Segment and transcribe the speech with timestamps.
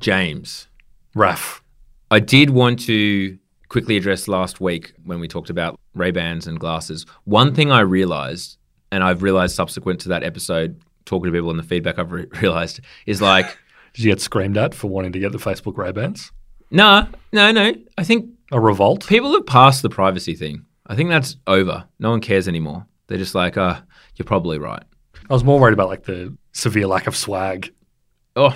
[0.00, 0.66] James,
[1.14, 1.62] Raf.
[2.10, 6.58] I did want to quickly address last week when we talked about Ray Bans and
[6.58, 7.06] glasses.
[7.24, 8.56] One thing I realized,
[8.90, 12.26] and I've realized subsequent to that episode, talking to people and the feedback I've re-
[12.40, 13.46] realized, is like,
[13.94, 16.32] Did you get screamed at for wanting to get the Facebook Ray-Bans?
[16.70, 17.74] nah, no, no.
[17.98, 19.06] I think A revolt?
[19.08, 20.64] people have passed the privacy thing.
[20.86, 21.84] I think that's over.
[21.98, 22.86] No one cares anymore.
[23.08, 23.80] They're just like, uh,
[24.16, 24.82] you're probably right.
[25.28, 27.72] I was more worried about like the severe lack of swag.
[28.36, 28.54] Oh,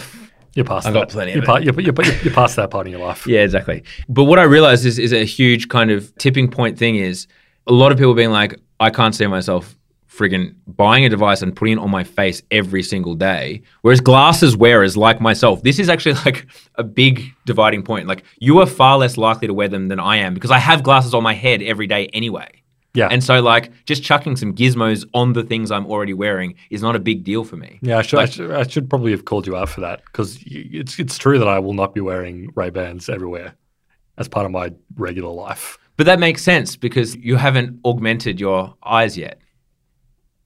[0.55, 0.99] You're past I that.
[0.99, 3.27] got plenty of you're, pa- you're, you're, you're past that part in your life.
[3.27, 3.83] Yeah, exactly.
[4.09, 7.27] But what I realized is, is a huge kind of tipping point thing is
[7.67, 9.77] a lot of people being like, I can't see myself
[10.09, 13.63] friggin' buying a device and putting it on my face every single day.
[13.83, 18.07] Whereas glasses wearers like myself, this is actually like a big dividing point.
[18.07, 20.83] Like you are far less likely to wear them than I am because I have
[20.83, 22.49] glasses on my head every day anyway.
[22.95, 23.09] Yeah.
[23.11, 26.95] And so like just chucking some gizmos on the things I'm already wearing is not
[26.95, 27.81] a big deal for me.
[27.83, 30.39] Yeah, I should, I should I should probably have called you out for that because
[30.47, 33.55] it's it's true that I will not be wearing Ray Bans everywhere
[34.17, 38.75] as part of my regular life But that makes sense because you haven't augmented your
[38.85, 39.41] eyes yet.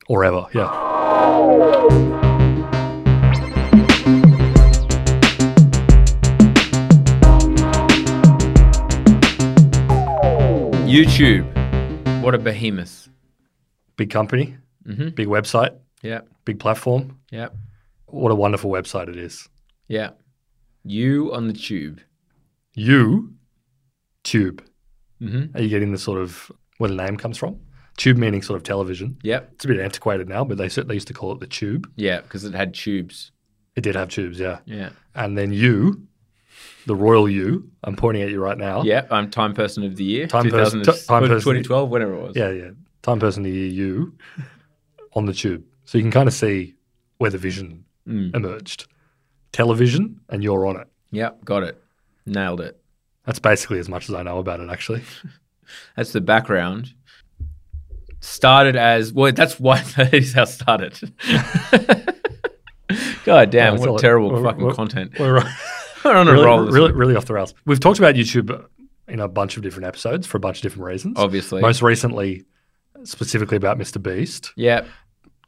[0.09, 0.47] or ever.
[0.55, 1.79] Yeah,
[10.87, 11.58] YouTube.
[12.23, 13.09] What a behemoth.
[13.97, 15.15] big company, Mhm.
[15.15, 16.21] big website, Yeah.
[16.45, 17.19] big platform.
[17.31, 17.49] Yeah.
[18.07, 19.49] What a wonderful website it is.
[19.89, 20.11] Yeah.
[20.85, 22.01] You on the tube.
[22.75, 23.35] You
[24.25, 24.63] Tube.
[25.23, 25.57] Mm-hmm.
[25.57, 27.59] Are you getting the sort of where the name comes from?
[27.97, 29.17] Tube meaning sort of television.
[29.23, 29.41] Yeah.
[29.55, 31.91] It's a bit antiquated now, but they certainly used to call it the tube.
[31.97, 33.33] Yeah, because it had tubes.
[33.75, 34.59] It did have tubes, yeah.
[34.67, 34.91] Yeah.
[35.15, 36.07] And then you,
[36.87, 38.83] the royal you, I'm pointing at you right now.
[38.83, 39.07] Yeah.
[39.11, 40.27] I'm Time Person of the Year.
[40.27, 42.37] Time person- t- time person- 2012, whenever it was.
[42.37, 42.71] Yeah, yeah.
[43.03, 44.15] Time person of the year, you,
[45.15, 45.65] on the tube.
[45.85, 46.75] So you can kind of see
[47.19, 48.35] where the vision Mm.
[48.35, 48.87] emerged.
[49.53, 50.87] Television, and you're on it.
[51.11, 51.45] Yep.
[51.45, 51.83] Got it.
[52.25, 52.81] Nailed it.
[53.27, 55.03] That's basically as much as I know about it, actually.
[55.97, 56.95] That's the background.
[58.21, 59.31] Started as well.
[59.33, 61.13] That's why that is how it started.
[63.25, 63.77] God damn!
[63.77, 65.13] What terrible we're- fucking we're- content.
[65.19, 65.53] We're We're
[66.05, 66.61] on a really, roll.
[66.67, 67.55] really, really off the rails.
[67.65, 68.67] We've talked about YouTube
[69.09, 71.15] in a bunch of different episodes for a bunch of different reasons.
[71.19, 71.61] obviously.
[71.63, 72.45] Most recently,
[73.05, 74.03] specifically about Mr.
[74.03, 74.53] Beast.
[74.57, 74.85] yeah.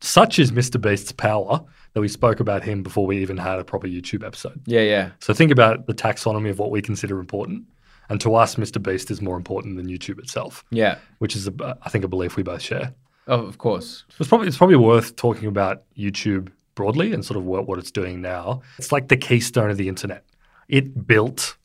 [0.02, 0.80] Such is Mr.
[0.80, 1.62] Beast's power
[1.92, 4.58] that we spoke about him before we even had a proper YouTube episode.
[4.64, 4.80] Yeah.
[4.80, 5.10] Yeah.
[5.20, 7.64] So think about the taxonomy of what we consider important.
[8.08, 8.82] And to us, Mr.
[8.82, 10.96] Beast is more important than YouTube itself, Yeah.
[11.18, 12.94] which is, a, I think, a belief we both share.
[13.28, 14.04] Oh, of course.
[14.18, 17.90] It's probably, it's probably worth talking about YouTube broadly and sort of what, what it's
[17.90, 18.62] doing now.
[18.78, 20.24] It's like the keystone of the internet.
[20.70, 21.56] It built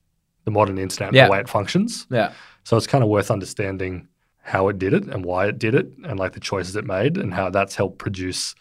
[0.46, 1.26] the modern internet and Yeah.
[1.26, 2.08] the way it functions.
[2.10, 2.32] Yeah.
[2.64, 4.08] So it's kind of worth understanding
[4.42, 7.18] how it did it and why it did it and like the choices it made
[7.18, 8.54] and how that's helped produce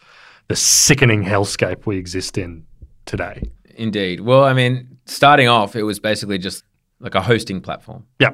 [0.47, 2.65] the sickening hellscape we exist in
[3.05, 3.43] today.
[3.75, 4.21] Indeed.
[4.21, 6.63] Well, I mean, starting off, it was basically just
[6.99, 8.05] like a hosting platform.
[8.19, 8.33] Yeah.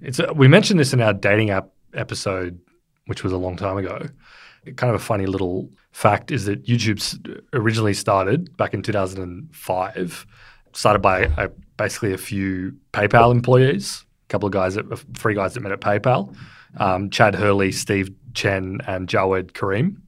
[0.00, 2.58] It's a, we mentioned this in our dating app episode,
[3.06, 4.06] which was a long time ago.
[4.76, 10.26] Kind of a funny little fact is that YouTube originally started back in 2005,
[10.72, 14.84] started by uh basically a few PayPal employees, a couple of guys, that,
[15.16, 16.34] three guys that met at PayPal,
[16.78, 20.02] um, Chad Hurley, Steve Chen, and Jawed Karim.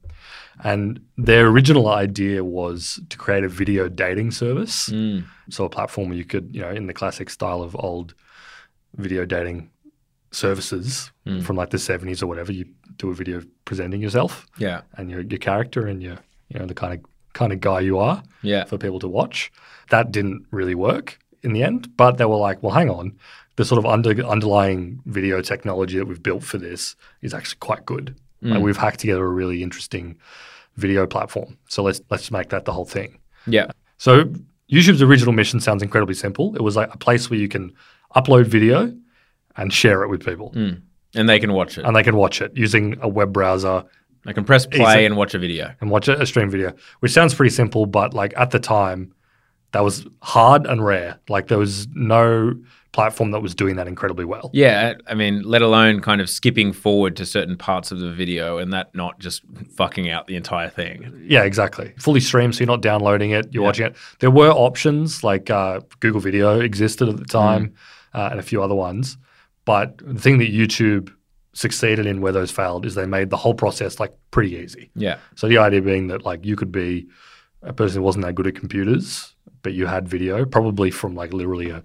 [0.63, 4.89] And their original idea was to create a video dating service.
[4.89, 5.25] Mm.
[5.49, 8.13] So a platform where you could, you know, in the classic style of old
[8.95, 9.69] video dating
[10.31, 11.43] services Mm.
[11.43, 12.65] from like the 70s or whatever, you
[12.97, 14.81] do a video presenting yourself Yeah.
[14.97, 16.17] and your your character and your
[16.49, 16.99] you know the kind of
[17.35, 18.63] kind of guy you are Yeah.
[18.65, 19.51] for people to watch.
[19.89, 23.13] That didn't really work in the end, but they were like, well, hang on,
[23.57, 27.85] the sort of under, underlying video technology that we've built for this is actually quite
[27.85, 28.15] good.
[28.41, 28.63] Like Mm.
[28.63, 30.17] we've hacked together a really interesting
[30.75, 31.57] video platform.
[31.69, 33.19] So let's let's make that the whole thing.
[33.47, 33.67] Yeah.
[33.97, 34.11] So
[34.71, 36.55] YouTube's original mission sounds incredibly simple.
[36.55, 37.71] It was like a place where you can
[38.15, 38.93] upload video
[39.57, 40.81] and share it with people, Mm.
[41.17, 41.85] And they can watch it.
[41.85, 43.83] and they can watch it using a web browser
[44.25, 45.05] They can press play Easy.
[45.05, 45.73] and watch a video.
[45.81, 49.13] and watch a, a stream video, which sounds pretty simple, but like at the time,
[49.71, 51.19] that was hard and rare.
[51.29, 52.53] Like there was no
[52.91, 54.49] platform that was doing that incredibly well.
[54.53, 58.57] Yeah, I mean, let alone kind of skipping forward to certain parts of the video
[58.57, 59.41] and that not just
[59.75, 61.25] fucking out the entire thing.
[61.27, 61.93] Yeah, exactly.
[61.99, 63.67] Fully streamed, so you're not downloading it, you're Yeah.
[63.67, 63.95] watching it.
[64.19, 67.73] There were options like uh, Google Video existed at the time
[68.13, 69.17] uh, and a few other ones.
[69.65, 71.11] But the thing that YouTube
[71.55, 74.91] succeeded in where those failed is they made the whole process like pretty easy.
[74.93, 77.07] Yeah, So the idea being that like you could be
[77.63, 81.33] a person who wasn't that good at computers, but you had video, probably from like
[81.33, 81.83] literally a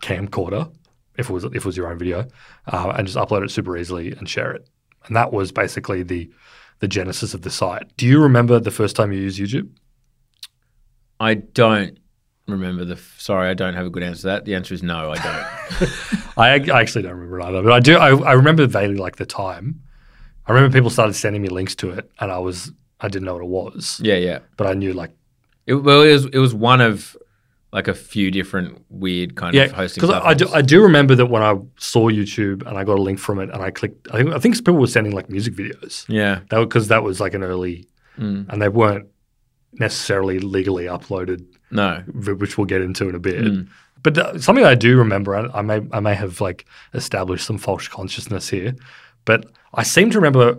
[0.00, 0.72] camcorder,
[1.16, 2.28] if it was if it was your own video,
[2.68, 4.68] uh, and just upload it super easily and share it.
[5.06, 6.30] And that was basically the
[6.78, 7.96] the genesis of the site.
[7.96, 9.68] Do you remember the first time you used YouTube?
[11.18, 11.98] I don't.
[12.48, 12.94] Remember the.
[12.94, 14.44] F- sorry, I don't have a good answer to that.
[14.44, 15.90] The answer is no, I don't.
[16.38, 17.96] I, I actually don't remember either, but I do.
[17.96, 19.80] I, I remember vaguely like the time.
[20.46, 23.34] I remember people started sending me links to it, and I was I didn't know
[23.34, 24.38] what it was, yeah, yeah.
[24.56, 25.10] but I knew like
[25.66, 27.16] It, well, it was it was one of
[27.70, 30.00] like a few different weird kind yeah, of hosting.
[30.00, 30.48] because I, I do.
[30.54, 33.50] I do remember that when I saw YouTube and I got a link from it
[33.50, 34.08] and I clicked.
[34.10, 36.06] I think I think people were sending like music videos.
[36.08, 37.86] yeah, That because that was like an early,
[38.18, 38.48] Mm.
[38.48, 39.06] and they weren't
[39.74, 43.44] necessarily legally uploaded, no, which we'll get into in a bit.
[43.44, 43.68] Mm.
[44.02, 47.58] But uh, something I do remember, and I may I may have like established some
[47.58, 48.74] false consciousness here,
[49.24, 50.58] but I seem to remember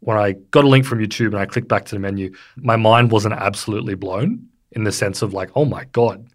[0.00, 2.76] when I got a link from YouTube and I clicked back to the menu, my
[2.76, 6.28] mind wasn't absolutely blown in the sense of like, oh my god,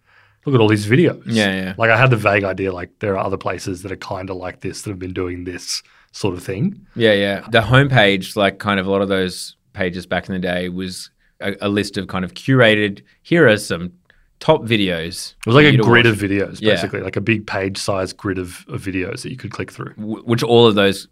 [0.46, 1.22] look at all these videos.
[1.26, 1.74] yeah, yeah.
[1.78, 4.38] Like I had the vague idea like there are other places that are kind of
[4.38, 6.86] like this that have been doing this sort of thing.
[6.96, 7.48] Yeah, yeah.
[7.50, 11.10] The homepage, like kind of a lot of those pages back in the day, was
[11.40, 13.04] a, a list of kind of curated.
[13.22, 13.94] Here are some
[14.42, 15.36] top videos.
[15.40, 16.74] It was like a grid watch," of videos, Yeah.
[16.74, 19.94] basically, like a big page size grid of, of videos that you could click through.
[19.94, 21.08] w- which all of those.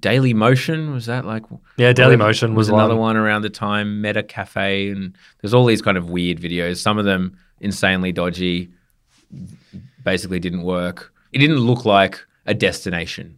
[0.00, 1.44] Daily Motion was that like
[1.76, 3.14] Yeah, Daily Motion was was, another one.
[3.14, 4.02] one around the time.
[4.02, 6.76] Metacafe and there's all these kind of weird videos.
[6.78, 8.70] Some of them insanely dodgy.
[10.04, 11.12] Basically, didn't work.
[11.32, 13.37] It didn't look like a destination.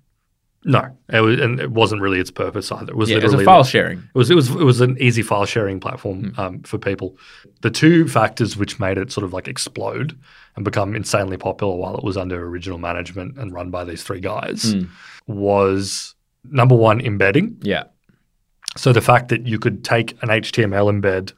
[0.62, 2.92] No, it was, and it wasn't really its purpose either.
[2.92, 3.98] It was Yeah, it was a file sharing.
[3.98, 7.16] It was it was it was an easy file sharing platform um, for people.
[7.62, 10.18] The two factors which made it sort of like explode
[10.56, 14.20] and become insanely popular while it was under original management and run by these three
[14.20, 14.88] guys Mm.
[15.26, 16.14] was
[16.44, 17.56] number one embedding.
[17.62, 17.84] Yeah,
[18.76, 21.32] So the fact that you could take an HTML embed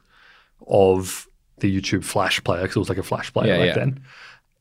[0.67, 1.27] of
[1.59, 3.73] the YouTube Flash player because it was like a Flash player Yeah, back yeah.
[3.75, 4.01] then,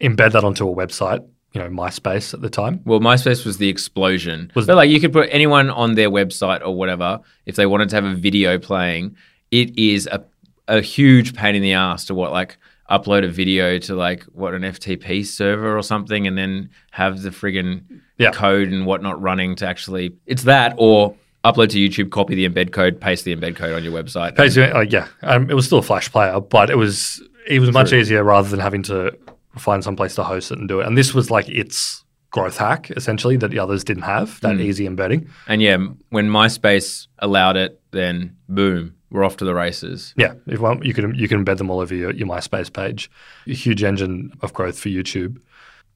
[0.01, 1.27] embed that onto a website.
[1.53, 2.81] You know, MySpace at the time.
[2.87, 4.51] Well, MySpace was the explosion.
[4.55, 7.91] Was- but like you could put anyone on their website or whatever if they wanted
[7.91, 9.17] to have a video playing.
[9.51, 10.25] It is a
[10.69, 12.57] a huge pain in the ass to what like
[12.91, 17.31] upload a video to like what an FTP server or something, and then have the
[17.31, 17.83] friggin'
[18.19, 18.31] Yeah.
[18.31, 20.15] code and whatnot running to actually.
[20.27, 21.15] It's that or
[21.45, 24.37] upload to YouTube, copy the embed code, paste the embed code on your website.
[24.37, 27.73] Basically, uh, yeah, um, it was still a Flash player, but it was it was
[27.73, 29.15] much easier rather than having to
[29.59, 30.87] find some place to host it and do it.
[30.87, 34.63] And this was like its growth hack essentially that the others didn't have that Mm.
[34.63, 35.29] easy embedding.
[35.47, 35.77] And yeah,
[36.09, 40.15] when MySpace allowed it, then boom, we're off to the races.
[40.17, 43.11] Yeah, if one, you can you can embed them all over your, your MySpace page.
[43.47, 45.39] A huge engine of growth for YouTube.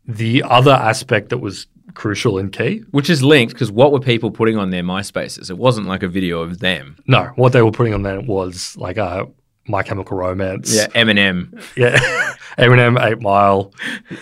[0.06, 4.31] The other aspect that was crucial and key Which is linked because what were people
[4.31, 5.50] putting on their MySpaces?
[5.50, 6.97] It wasn't like a video of them.
[7.06, 9.25] No, what they were putting on there was like uh,
[9.69, 10.75] My Chemical Romance.
[10.75, 11.63] Yeah, Eminem.
[11.77, 11.99] yeah.
[12.59, 13.73] Eminem Eight Mile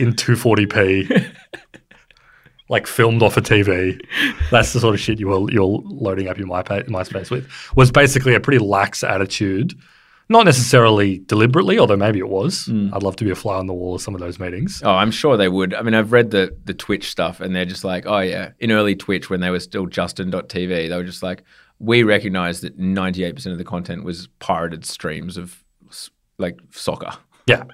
[0.00, 1.32] in 240p,
[2.69, 4.00] like filmed off a TV.
[4.50, 7.49] That's the sort of shit you were you're loading up your MySpace with.
[7.76, 9.75] Was basically a pretty lax attitude,
[10.29, 12.67] not necessarily deliberately, although maybe it was.
[12.67, 12.93] Mm.
[12.93, 14.82] I'd love to be a fly on the wall of some of those meetings.
[14.85, 15.73] Oh, I'm sure they would.
[15.73, 18.73] I mean, I've read the the Twitch stuff, and they're just like, oh yeah, in
[18.73, 21.44] early Twitch when they were still Justin.tv, they were just like,
[21.78, 25.62] we recognized that 98% of the content was pirated streams of
[26.38, 27.12] like soccer,
[27.46, 27.64] Yeah,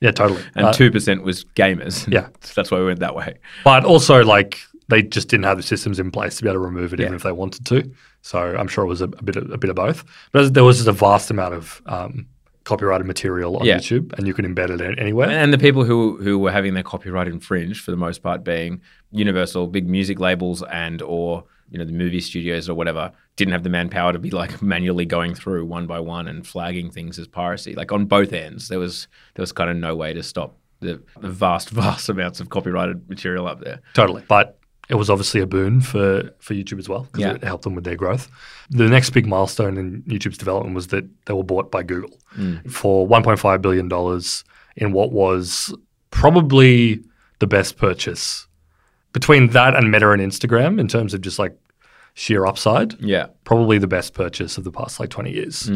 [0.00, 0.42] yeah, totally.
[0.54, 2.06] and Uh, two percent was gamers.
[2.12, 2.28] Yeah.
[2.54, 3.34] that's why we went that way.
[3.64, 6.64] But also, like, they just didn't have the systems in place to be able to
[6.66, 7.90] remove it, even if they wanted to.
[8.22, 10.04] So I'm sure it was a, a bit of, a bit of both.
[10.32, 12.26] But there was just a vast amount of um,
[12.64, 13.76] copyrighted material on Yeah.
[13.78, 15.28] YouTube, and you could embed it anywhere.
[15.30, 18.80] And the people who who were having their copyright infringed for the most part being
[19.10, 23.64] Universal, big music labels, and or you know the movie studios or whatever didn't have
[23.64, 27.26] the manpower to be like manually going through one by one and flagging things as
[27.26, 27.74] piracy.
[27.74, 31.02] Like on both ends, there was there was kind of no way to stop the,
[31.20, 33.80] the vast vast amounts of copyrighted material up there.
[33.92, 34.22] Totally.
[34.28, 34.56] But
[34.88, 37.34] it was obviously a boon for, for YouTube as well because Yeah.
[37.34, 38.28] it helped them with their growth.
[38.70, 42.70] The next big milestone in YouTube's development was that they were bought by Google mm.
[42.70, 43.90] for $1.5 billion
[44.76, 45.74] in what was
[46.10, 47.02] probably
[47.40, 48.46] the best purchase.
[49.12, 51.56] Between that and Meta and Instagram, in terms of just like
[52.14, 55.68] sheer upside, Yeah, probably the best purchase of the past like 20 years.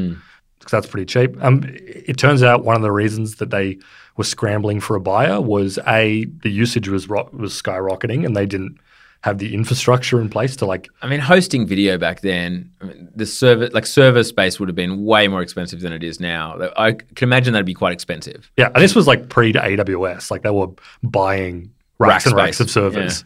[0.59, 1.37] Because that's pretty cheap.
[1.43, 3.79] Um, it turns out one of the reasons that they
[4.17, 8.47] were scrambling for a buyer was a the usage was ro- was skyrocketing, and they
[8.47, 8.79] didn't
[9.23, 13.09] have the infrastructure in place to like I mean hosting video back then, I mean,
[13.15, 16.57] the server like server space would have been way more expensive than it is now.
[16.77, 18.51] I can imagine that'd be quite expensive.
[18.57, 18.71] yeah.
[18.75, 20.69] And this was like pre to AWS, like they were
[21.03, 23.25] buying racks Rack and racks of servers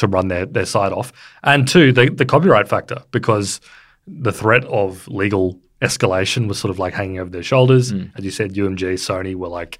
[0.00, 1.12] to run their their site off,
[1.44, 3.60] and two the the copyright factor because
[4.06, 7.90] the threat of legal escalation was sort of like hanging over their shoulders.
[7.90, 8.04] Hmm.
[8.16, 9.78] As you said, UMG, Sony were like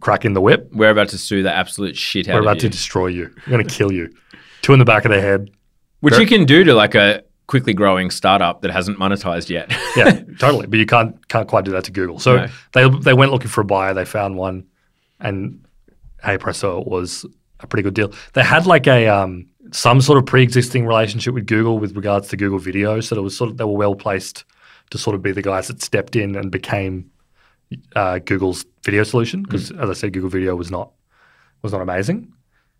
[0.00, 0.68] cracking the whip.
[0.72, 3.32] We're about to sue the absolute shit out We're about to destroy you.
[3.46, 4.10] We're going to kill you.
[4.62, 5.50] Two in the back of the head.
[6.00, 9.72] Which you can do to like a quickly growing startup that hasn't monetized yet.
[9.96, 10.66] Yeah, totally.
[10.66, 12.18] But you can't can't quite do that to Google.
[12.18, 12.46] So No.
[12.72, 13.92] they they went looking for a buyer.
[13.92, 14.64] They found one.
[15.20, 15.64] and
[16.24, 17.26] hey presto, it was
[17.62, 18.12] a pretty good deal.
[18.34, 22.36] They had like a um, some sort of pre-existing relationship with Google with regards to
[22.36, 24.44] Google Video, so it was sort of they were well placed
[24.90, 27.10] to sort of be the guys that stepped in and became
[27.96, 30.92] uh, Google's video solution because, as I said, Google Video was not
[31.62, 32.32] was not amazing.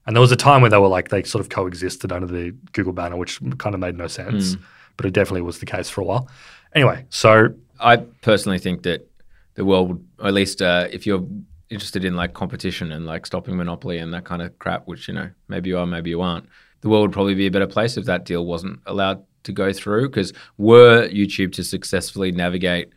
[0.07, 2.51] And there was a time where they were like they sort of coexisted under the
[2.73, 4.57] Google banner, which kind of made no sense.
[4.97, 6.29] But it definitely was the case for a while.
[6.75, 9.09] Anyway, so I personally think that
[9.55, 11.25] the world, would, at least uh, if you're
[11.73, 15.15] interested in like competition and like stopping monopoly and that kind of crap, which you
[15.15, 16.47] know maybe you are, maybe you aren't,
[16.83, 19.73] the world would probably be a better place if that deal wasn't allowed to go
[19.73, 20.09] through.
[20.09, 22.93] Because were YouTube to successfully navigate,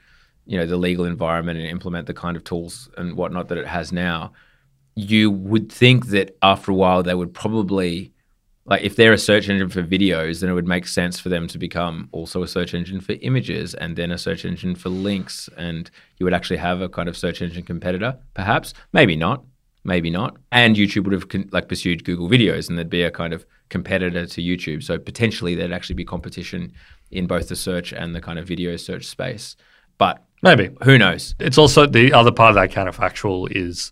[0.45, 3.67] you know, the legal environment and implement the kind of tools and whatnot that it
[3.67, 4.33] has now,
[4.95, 8.11] you would think that after a while they would probably
[8.67, 11.47] like if they're a search engine for videos, then it would make sense for them
[11.47, 15.47] to become also a search engine for images and then a search engine for links.
[15.55, 18.73] And you would actually have a kind of search engine competitor, perhaps.
[18.91, 19.43] Maybe not.
[19.83, 20.37] Maybe not.
[20.51, 23.45] And YouTube would have con- like pursued Google videos and there'd be a kind of
[23.69, 24.81] competitor to YouTube.
[24.81, 26.73] So potentially there'd actually be competition
[27.11, 29.55] in both the search and the kind of video search space.
[29.99, 31.35] But maybe who knows?
[31.39, 33.91] it's also the other part of that counterfactual is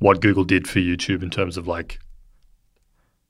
[0.00, 2.00] what Google did for YouTube in terms of like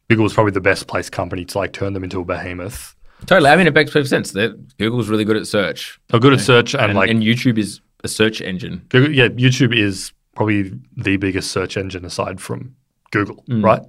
[0.08, 2.94] Google was probably the best placed company to like turn them into a behemoth.
[3.26, 3.50] Totally.
[3.50, 4.32] I mean, it makes perfect sense.
[4.32, 7.58] That Google's really good at search, They're good at search and, and, like and YouTube
[7.58, 8.84] is a search engine.
[8.88, 12.76] Google, yeah, YouTube is probably the biggest search engine aside from
[13.10, 13.82] Google, right?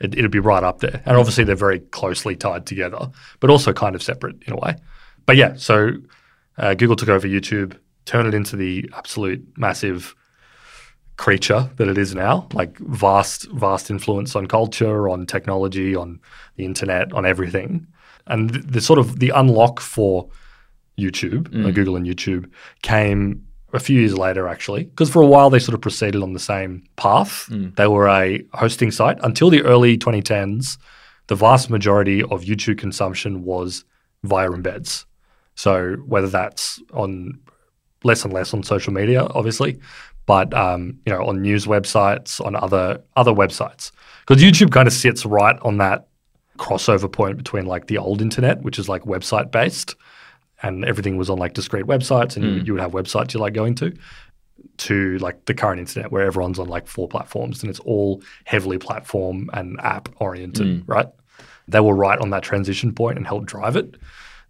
[0.00, 1.02] It, it'd be right up there.
[1.04, 4.76] And obviously, they're very closely tied together, but also kind of separate in a way.
[5.24, 5.92] But yeah, so
[6.58, 10.14] uh, Google took over YouTube, turned it into the absolute massive
[11.16, 16.20] creature that it is now, like vast, vast influence on culture, on technology, on
[16.56, 17.86] the internet, on everything.
[18.26, 20.28] And the, the sort of the unlock for
[20.98, 22.50] YouTube, uh, Google and YouTube,
[22.82, 26.32] came a few years later, actually, because for a while they sort of proceeded on
[26.32, 27.48] the same path.
[27.76, 30.78] They were a hosting site until the early 2010s.
[31.28, 33.84] The vast majority of YouTube consumption was
[34.22, 35.04] via embeds.
[35.54, 37.38] So whether that's on
[38.04, 39.78] less and less on social media, obviously,
[40.26, 43.92] but um, you know, on news websites, on other other websites,
[44.26, 46.08] because YouTube kind of sits right on that
[46.58, 49.94] crossover point between like the old internet, which is like website based,
[50.62, 53.52] and everything was on like discrete websites, and you, you would have websites you like
[53.54, 53.92] going to,
[54.78, 58.78] to like the current internet where everyone's on like four platforms and it's all heavily
[58.78, 61.06] platform and app oriented, right?
[61.68, 63.96] They were right on that transition point and helped drive it.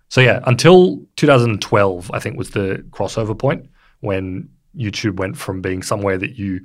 [0.09, 3.69] So yeah, until 2012, I think was the crossover point
[4.01, 6.61] when YouTube went from being somewhere that you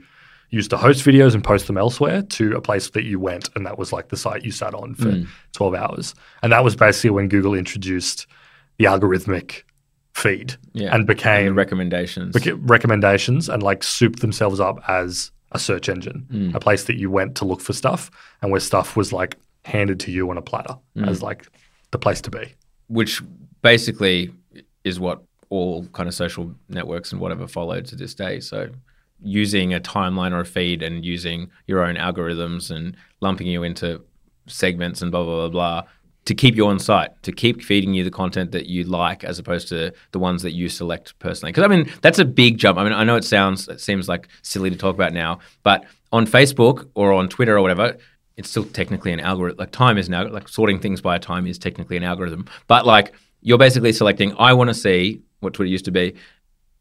[0.49, 3.65] used to host videos and post them elsewhere to a place that you went and
[3.65, 5.27] that was like the site you sat on for mm.
[5.53, 6.13] 12 hours.
[6.43, 8.27] And that was basically when Google introduced
[8.77, 9.63] the algorithmic
[10.13, 10.93] feed Yeah.
[10.93, 12.35] and became And recommendations.
[12.35, 16.53] beca- recommendations and like souped themselves up as a search engine, mm.
[16.53, 20.01] a place that you went to look for stuff and where stuff was like handed
[20.01, 21.07] to you on a platter mm.
[21.07, 21.47] as like
[21.91, 22.53] the place to be.
[22.87, 23.21] which
[23.61, 24.33] basically
[24.83, 28.39] is what all kind of social networks and whatever followed to this day.
[28.39, 28.69] So
[29.21, 34.01] using a timeline or a feed and using your own algorithms and lumping you into
[34.47, 35.83] segments and blah blah blah blah
[36.23, 39.39] to keep you on site, to keep feeding you the content that you like as
[39.39, 41.51] opposed to the ones that you select personally.
[41.51, 42.77] Because I mean, that's a big jump.
[42.77, 45.83] I mean, I know it sounds it seems like silly to talk about now, but
[46.11, 47.97] on Facebook or on Twitter or whatever,
[48.37, 49.57] it's still technically an algorithm.
[49.57, 52.45] Like time is now like sorting things by time is technically an algorithm.
[52.67, 56.15] But like you're basically selecting, I want to see what Twitter used to be,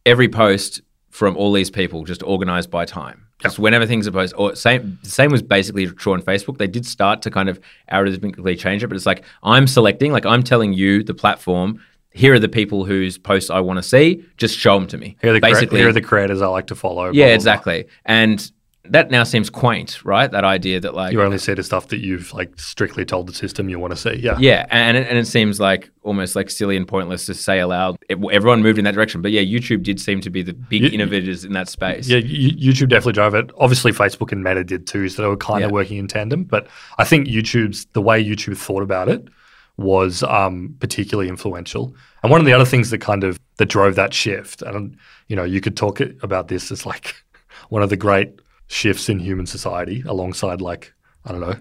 [0.07, 3.27] every post from all these people just organized by time.
[3.41, 6.59] Just whenever things are posted, or same same was basically true on Facebook.
[6.59, 7.59] They did start to kind of
[7.91, 12.35] algorithmically change it, but it's like I'm selecting, like I'm telling you, the platform, here
[12.35, 14.25] are the people whose posts I want to see.
[14.37, 15.17] Just show them to me.
[15.23, 17.05] Here are the, basically, here are the creators I like to follow.
[17.05, 17.35] blah, yeah, blah, blah.
[17.35, 17.87] exactly.
[18.05, 18.53] And
[18.85, 20.31] that now seems quaint, right?
[20.31, 23.35] That idea that like You only see the stuff that you've like strictly told the
[23.35, 24.15] system you want to see.
[24.15, 24.37] Yeah.
[24.41, 27.99] Yeah, and it, and it seems like almost like silly and pointless to say aloud.
[28.09, 30.83] It, everyone moved in that direction, but yeah, YouTube did seem to be the big
[30.83, 32.09] You- innovators in that space.
[32.09, 33.51] Yeah, YouTube definitely drove it.
[33.59, 36.45] Obviously, Facebook and Meta did too, so they were kind of working in tandem.
[36.45, 36.67] But
[36.99, 39.29] I think YouTube's the way YouTube thought about it
[39.77, 41.95] was um, particularly influential.
[42.23, 44.97] And one of the other things that kind of that drove that shift, and
[45.29, 47.15] you know, you could talk about this as like
[47.69, 48.31] one of the great
[48.71, 50.95] shifts in human society, alongside like
[51.27, 51.57] I don't know.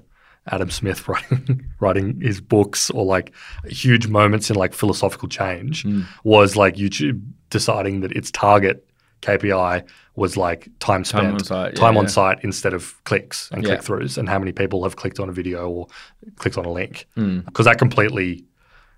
[0.52, 3.34] Adam Smith writing writing his books or like
[3.66, 5.86] huge moments in like philosophical change
[6.24, 8.86] was like YouTube deciding that its target
[9.22, 9.84] KPI
[10.16, 13.64] was like time spent, Time on site, yeah, time on site instead of clicks and
[13.64, 13.76] Yeah.
[13.76, 15.88] click throughs, and how many people have clicked on a video or
[16.38, 17.06] clicked on a link.
[17.16, 17.40] Hmm.
[17.42, 18.46] Because that completely,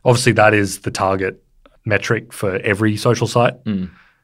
[0.05, 1.43] obviously, that is the target
[1.85, 3.55] metric for every social site.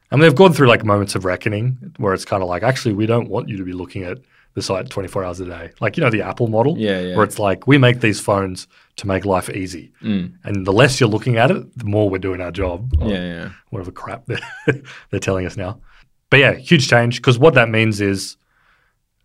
[0.08, 0.14] Hmm.
[0.14, 3.06] And they've gone through like moments of reckoning where it's kind of like, actually, we
[3.06, 4.18] don't want you to be looking at
[4.54, 5.70] the site 24 hours a day.
[5.80, 6.76] Like, you know, the Apple model?
[6.76, 7.16] Yeah, yeah.
[7.16, 9.92] Where it's like, we make these phones to make life easy.
[10.02, 10.34] Mm.
[10.44, 12.92] And the less you're looking at it, the more we're doing our job.
[13.00, 13.50] Yeah, yeah.
[13.70, 14.40] Whatever crap they're,
[15.10, 15.80] they're telling us now.
[16.30, 18.36] But yeah, huge change because what that means is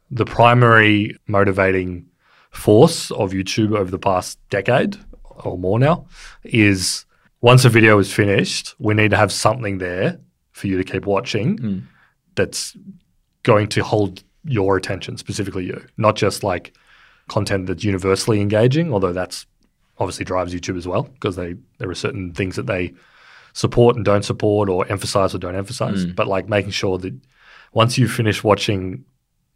[0.10, 2.06] the primary motivating
[2.52, 4.98] force of YouTube over the past decade
[5.44, 6.06] or more now
[6.44, 7.06] is
[7.42, 10.20] once a video is finished, we need to have something there
[10.54, 11.82] for you to keep watching Mm.
[12.36, 12.76] that's
[13.44, 16.74] going to hold your attention, specifically you, not just like
[17.28, 19.46] content that's universally engaging, although that's
[20.00, 22.94] obviously drives YouTube as well because they there are certain things that they
[23.54, 26.06] support and don't support or emphasize or don't emphasize.
[26.06, 27.14] But like making sure that
[27.74, 29.06] once you finish watching,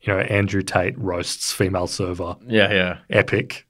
[0.01, 2.97] you know, Andrew Tate roasts female server Yeah, yeah.
[3.09, 3.65] epic,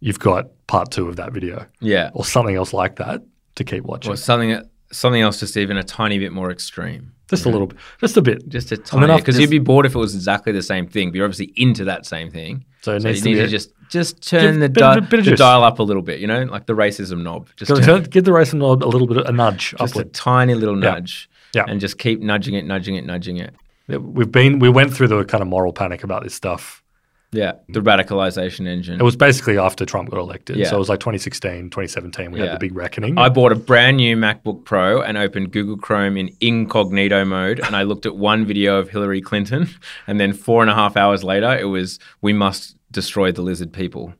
[0.00, 2.10] you've got part two of that video Yeah.
[2.14, 3.22] or something else like that
[3.54, 4.12] to keep watching.
[4.12, 4.60] Or something
[4.92, 7.12] something else just even a tiny bit more extreme.
[7.28, 8.48] just a little bit, just a bit.
[8.48, 11.10] Just a tiny after because you'd be bored if it was exactly the same thing,
[11.10, 12.64] but you're obviously into that same thing.
[12.82, 15.00] So it So needs you to need be to just just turn the, bit- di-
[15.00, 17.48] bit of the dial up a little bit, you know, like the racism knob.
[17.56, 20.54] Just, turn- turn- give the racism knob a little bit, a nudge just a tiny
[20.54, 21.28] little nudge.
[21.54, 21.64] Yeah.
[21.68, 23.54] And just keep nudging it, nudging it, nudging it.
[23.88, 26.81] We've been, we went through the kind of moral panic about this stuff.
[27.32, 27.52] Yeah.
[27.68, 27.86] The mm.
[27.86, 29.00] radicalization engine.
[29.00, 30.56] It was basically after Trump got elected.
[30.56, 30.68] Yeah.
[30.68, 32.46] So it was like 2016, 2017, we Yeah.
[32.46, 33.18] had the big reckoning.
[33.18, 37.58] I bought a brand new MacBook Pro and opened Google Chrome in incognito mode.
[37.60, 39.68] And I looked at one video of Hillary Clinton.
[40.06, 43.72] And then four and a half hours later, it was, we must destroy the lizard
[43.72, 44.12] people.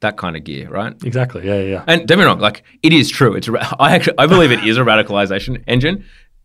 [0.00, 0.94] That kind of gear, right?
[1.04, 1.46] exactly.
[1.46, 1.84] Yeah, yeah, yeah.
[1.86, 3.34] And don't be wrong, like, it is true.
[3.34, 6.04] It's ra- I actually, I believe it is a radicalization engine.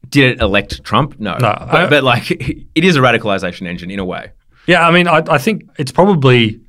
[0.10, 1.20] Did it elect Trump?
[1.20, 1.34] No.
[1.34, 2.32] No, But, I- but like,
[2.76, 4.32] it is a radicalization engine in a way.
[4.70, 6.60] Yeah, I mean, I, I think it's probably,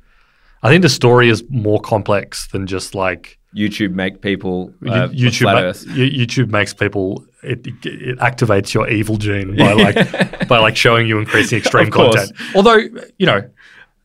[0.63, 5.45] I think the story is more complex than just like YouTube make people uh, YouTube.
[5.53, 5.95] ma-.
[5.97, 7.25] YouTube makes people.
[7.43, 11.89] It, it, it activates your evil gene by like by like showing you increasing extreme
[11.91, 12.31] content.
[12.55, 12.77] Although
[13.17, 13.41] you know,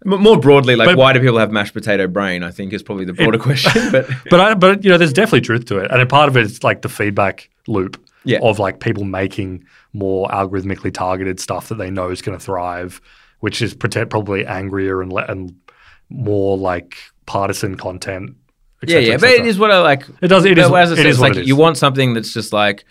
[0.05, 2.43] M- More broadly, like, But- why do people have mashed potato brain?
[2.43, 3.73] I think is probably the broader question.
[3.93, 6.37] But but I, but you know, there's definitely truth to it, and a part of
[6.37, 8.39] it is like the feedback loop Yeah.
[8.43, 13.01] of like people making more algorithmically targeted stuff that they know is going to thrive,
[13.41, 15.55] which is probably angrier and and
[16.09, 16.97] more like
[17.27, 18.37] partisan content.
[18.83, 19.17] et yeah, yeah.
[19.17, 20.07] But it is what I like.
[20.23, 20.45] It does.
[20.45, 20.71] It is.
[20.71, 21.49] as it said, is like it is.
[21.49, 22.85] you want something that's just like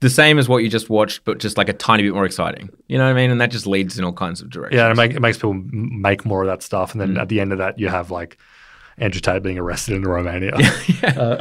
[0.00, 2.68] the same as what you just watched, but just like a tiny bit more exciting.
[2.88, 3.30] You know what I mean?
[3.30, 4.76] And that just leads in all kinds of directions.
[4.78, 7.20] Yeah, and it, make, it makes people make more of that stuff, and then Mm.
[7.20, 8.36] at the end of that, you have like
[8.98, 10.52] Andrew Tate being arrested in Romania.
[11.02, 11.36] Yeah.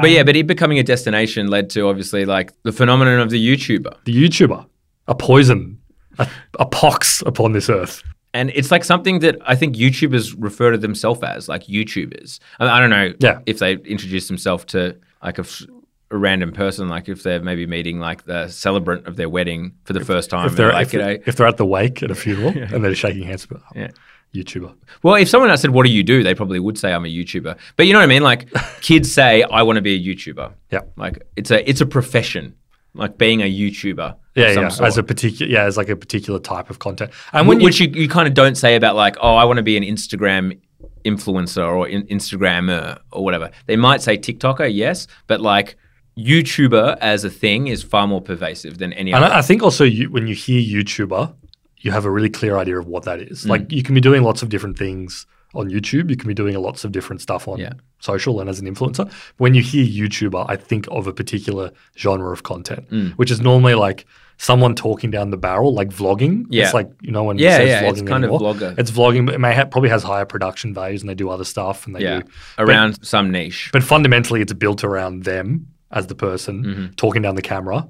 [0.00, 3.38] But yeah, but it becoming a destination led to obviously like the phenomenon of the
[3.48, 4.04] YouTuber.
[4.04, 4.66] the YouTuber,
[5.08, 5.77] a poison,
[6.18, 6.28] a,
[6.58, 8.02] a pox upon this earth.
[8.34, 12.38] And it's like something that I think YouTubers refer to themselves as, like YouTubers.
[12.60, 13.40] I, I don't know Yeah.
[13.46, 15.62] if they introduce themselves to like a, f-
[16.10, 19.94] a random person, like if they're maybe meeting like the celebrant of their wedding for
[19.94, 20.46] the first time.
[20.46, 22.84] If they're like, if, you know, if they're at the wake at a funeral and
[22.84, 23.88] they're shaking hands, but oh, Yeah.
[24.34, 24.74] YouTuber.
[25.02, 27.08] Well, if someone else said, "What do you do?" they probably would say, "I'm a
[27.08, 28.20] YouTuber." But you know what I mean?
[28.22, 28.52] Like
[28.82, 30.80] kids say, "I want to be a YouTuber." Yeah.
[30.96, 32.54] Like it's a it's a profession,
[32.94, 34.16] like being a YouTuber.
[34.34, 34.68] Yeah, yeah.
[34.68, 34.86] sort.
[34.86, 37.10] As a particular, yeah, as like a particular type of content.
[37.32, 39.56] And when you, which you, you kind of don't say about like, "Oh, I want
[39.56, 40.58] to be an Instagram
[41.04, 45.76] influencer or in, Instagrammer or whatever." They might say TikToker, yes, but like
[46.16, 49.34] YouTuber as a thing is far more pervasive than any and other.
[49.34, 51.34] I, I think also you, when you hear YouTuber,
[51.78, 53.44] you have a really clear idea of what that is.
[53.44, 53.48] Mm.
[53.48, 56.10] Like you can be doing lots of different things on YouTube.
[56.10, 57.72] You can be doing lots of different stuff on Yeah.
[58.00, 59.10] Social and as an influencer.
[59.38, 63.12] When you hear YouTuber, I think of a particular genre of content, Mm.
[63.14, 64.06] which is normally like
[64.40, 66.44] someone talking down the barrel, like vlogging.
[66.48, 66.64] Yeah.
[66.64, 68.78] It's like you know when Yeah, yeah, vlogging it's kind of vlogger.
[68.78, 71.44] It's vlogging, but it may ha- probably has higher production values, and they do other
[71.44, 72.28] stuff, and they yeah, do.
[72.58, 73.70] around some niche.
[73.72, 76.86] But fundamentally, it's built around them as the person Mm-hmm.
[76.94, 77.88] talking down the camera.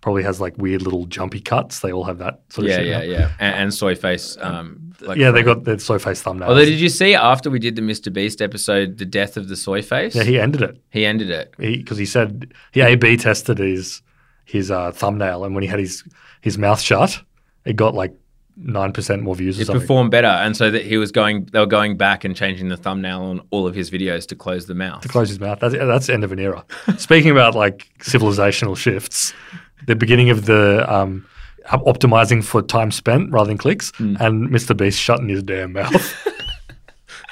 [0.00, 1.80] Probably has like weird little jumpy cuts.
[1.80, 2.86] They all have that sort of yeah, shit.
[2.86, 3.04] yeah, now.
[3.04, 4.36] yeah, and, and soy face.
[4.40, 6.48] Um, like yeah, they got the soy face thumbnail.
[6.48, 8.12] Although, did you see after we did the Mr.
[8.12, 10.14] Beast episode, the death of the soy face?
[10.14, 11.54] yeah, he ended it he ended it.
[11.58, 14.02] because he, said he A/B tested his
[14.44, 16.04] his uh, thumbnail, and when he had his
[16.40, 17.22] his mouth shut,
[17.64, 18.14] it got like
[18.56, 21.58] nine percent more views or It performed better, and so that he was going, they
[21.58, 24.74] were going back and changing the thumbnail on all of his videos to close the
[24.74, 25.02] mouth.
[25.02, 25.60] to close his mouth.
[25.60, 26.64] That's that's the end of an era.
[26.98, 29.32] Speaking about like civilizational shifts,
[29.86, 31.26] the beginning of the um,
[31.68, 34.16] optimizing for time spent rather than clicks, Hmm.
[34.20, 34.76] and Mr.
[34.76, 36.28] Beast shutting his damn mouth.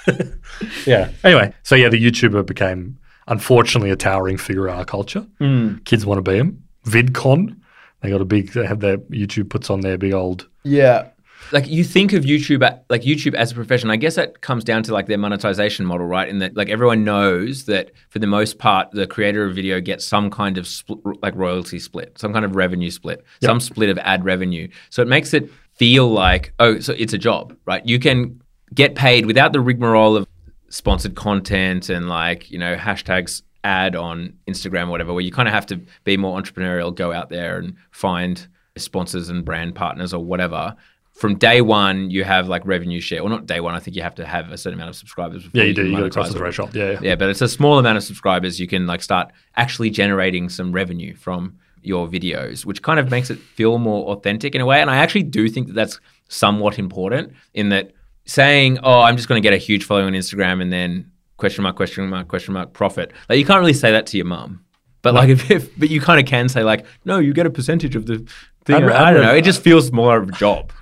[0.86, 1.10] yeah.
[1.24, 5.26] Anyway, so yeah, the YouTuber became unfortunately a towering figure in our culture.
[5.38, 5.76] Hmm.
[5.84, 6.62] Kids want to be him.
[6.86, 7.56] VidCon,
[8.00, 8.52] they got a big.
[8.52, 10.48] They have their YouTube puts on their big old.
[10.64, 11.08] Yeah.
[11.52, 13.90] Like you think of YouTube, like YouTube as a profession.
[13.90, 16.28] I guess that comes down to like their monetization model, right?
[16.28, 20.06] In that, like everyone knows that for the most part, the creator of video gets
[20.06, 23.98] some kind of spl- like royalty split, some kind of revenue split, some split of
[23.98, 24.68] ad revenue.
[24.90, 27.84] So it makes it feel like, oh, so it's a job, right?
[27.84, 28.40] You can
[28.74, 30.26] get paid without the rigmarole of
[30.68, 35.48] sponsored content and like, you know, hashtags ad on Instagram or whatever, where you kind
[35.48, 40.14] of have to be more entrepreneurial, go out there and find sponsors and brand partners
[40.14, 40.74] or whatever.
[41.12, 43.22] From day one, you have like revenue share.
[43.22, 43.74] Well, not day one.
[43.74, 45.44] I think you have to have a certain amount of subscribers.
[45.44, 45.86] Before Yeah, you do.
[45.86, 46.74] You got to cross the threshold.
[46.74, 46.98] Yeah, yeah.
[47.02, 48.58] Yeah, but it's a small amount of subscribers.
[48.58, 53.30] You can like start actually generating some revenue from your videos, which kind of makes
[53.30, 54.80] it feel more authentic in a way.
[54.80, 57.92] And I actually do think that that's somewhat important in that
[58.24, 61.62] saying, "Oh, I'm just going to get a huge following on Instagram and then question
[61.62, 64.64] mark question mark question mark profit." Like you can't really say that to your mum.
[65.02, 67.50] But like if, if but you kind of can say like, "No, you get a
[67.50, 68.26] percentage of the
[68.64, 69.34] thing." I don't know.
[69.34, 70.72] It just feels more of a job.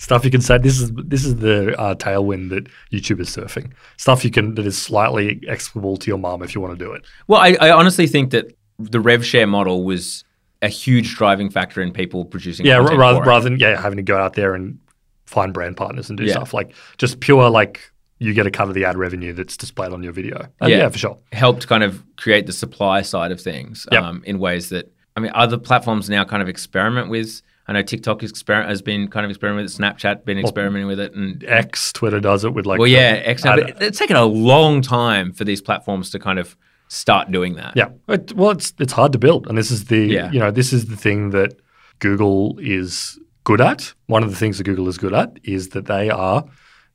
[0.00, 0.56] Stuff you can say.
[0.56, 3.72] This is this is the uh, tailwind that YouTube is surfing.
[3.98, 6.90] Stuff you can that is slightly explicable to your mom if you want to do
[6.92, 7.02] it.
[7.28, 10.24] Well, I, I honestly think that the rev share model was
[10.62, 12.64] a huge driving factor in people producing.
[12.64, 13.26] Yeah, rather for it.
[13.26, 14.78] rather than yeah having to go out there and
[15.26, 16.32] find brand partners and do Yeah.
[16.32, 17.80] stuff like just pure like
[18.18, 20.46] you get a cut of the ad revenue that's displayed on your video.
[20.62, 20.78] And Yeah.
[20.78, 20.88] yeah.
[20.88, 21.18] for sure.
[21.32, 24.02] helped kind of create the supply side of things Yep.
[24.02, 27.42] um, in ways that I mean other platforms now kind of experiment with.
[27.70, 29.80] I know TikTok exper- has been kind of experimenting with it.
[29.80, 33.42] Snapchat been experimenting with it, and X Twitter does it with like well, yeah, X.
[33.44, 36.56] But it's taken a long time for these platforms to kind of
[36.88, 37.74] start doing that.
[37.76, 37.90] Yeah.
[38.08, 40.32] It, well, it's it's hard to build, and this is the Yeah.
[40.32, 41.60] you know this is the thing that
[42.00, 43.94] Google is good at.
[44.06, 46.44] One of the things that Google is good at is that they are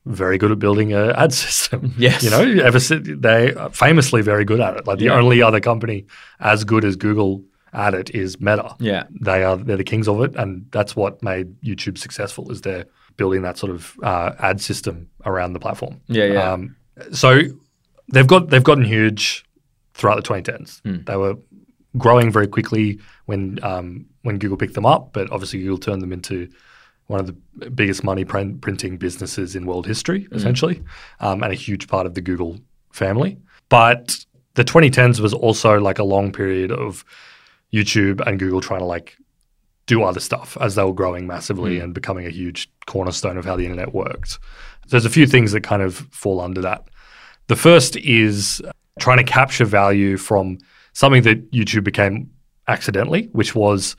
[0.06, 1.94] very good at building a ad system.
[1.98, 2.22] Yes.
[2.22, 4.86] You know, ever since they are famously very good at it.
[4.86, 5.14] Like the Yeah.
[5.20, 6.06] only other company
[6.40, 7.44] as good as Google
[7.76, 8.76] at it is Meta.
[8.80, 9.04] Yeah.
[9.22, 12.52] They are they're the kings of it, and that's what made YouTube successful.
[12.52, 12.86] Is they're
[13.18, 16.02] building that sort of uh, ad system around the platform.
[16.08, 16.52] Yeah, yeah.
[16.54, 16.76] Um,
[17.12, 17.42] so
[18.12, 19.46] they've got they've gotten huge
[19.94, 20.82] throughout the 2010s.
[20.82, 21.04] Hmm.
[21.06, 21.36] They were
[21.98, 26.12] growing very quickly when um, when Google picked them up, but obviously Google turned them
[26.14, 26.50] into
[27.08, 30.36] one of the biggest money print, printing businesses in world history, Hmm.
[30.36, 30.82] essentially,
[31.20, 32.58] um, and a huge part of the Google
[32.92, 33.38] family.
[33.70, 34.18] But
[34.56, 37.06] the 2010s was also like a long period of
[37.76, 39.18] YouTube and Google trying to like
[39.86, 43.56] do other stuff as they were growing massively and becoming a huge cornerstone of how
[43.56, 44.40] the internet worked.
[44.90, 46.88] There's a few things that kind of fall under that.
[47.48, 48.62] The first is
[49.00, 50.58] trying to capture value from
[50.94, 52.32] something that YouTube became
[52.68, 53.96] accidentally, which was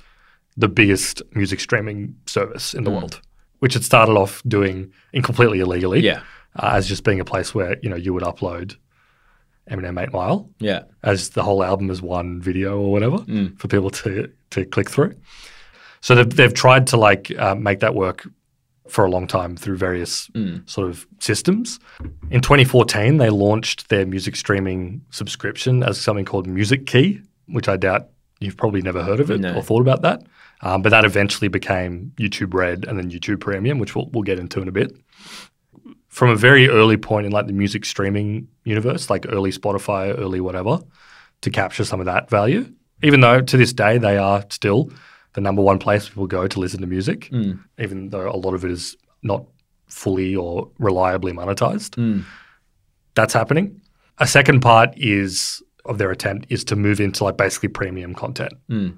[0.56, 3.20] the biggest music streaming service in the world,
[3.60, 6.22] which it started off doing in completely illegally, Yeah.
[6.58, 8.74] uh, as just being a place where you know you would upload
[9.70, 10.82] Eminem Eight Mile Yeah.
[11.02, 13.18] as the whole album is one video or whatever
[13.58, 15.14] for people to to click through.
[16.00, 18.28] So they've, they've tried to like uh, make that work
[18.88, 20.30] for a long time through various
[20.66, 21.80] sort of systems.
[22.30, 27.76] In 2014, they launched their music streaming subscription as something called Music Key, which I
[27.76, 29.54] doubt you've probably never heard of it No.
[29.56, 30.22] or thought about that.
[30.62, 34.38] Um, but that eventually became YouTube Red and then YouTube Premium, which we'll, we'll get
[34.38, 34.92] into in a bit
[36.16, 40.40] from a very early point in like the music streaming universe, like early Spotify, early
[40.40, 40.80] whatever,
[41.42, 42.72] to capture some of that value.
[43.02, 44.90] Even though to this day they are still
[45.34, 47.52] the number one place people go to listen to music, hmm.
[47.78, 49.44] even though a lot of it is not
[49.88, 51.96] fully or reliably monetized.
[51.96, 52.20] Hmm.
[53.14, 53.78] That's happening.
[54.16, 58.54] A second part is of their attempt is to move into like basically premium content,
[58.68, 58.92] hmm.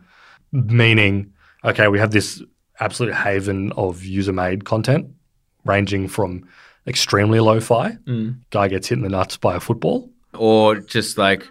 [0.52, 1.32] meaning
[1.64, 2.40] okay, we have this
[2.78, 5.10] absolute haven of user made content
[5.64, 6.46] ranging from
[6.88, 8.38] extremely lo-fi, mm.
[8.50, 11.46] guy gets hit in the nuts by a football, Or just like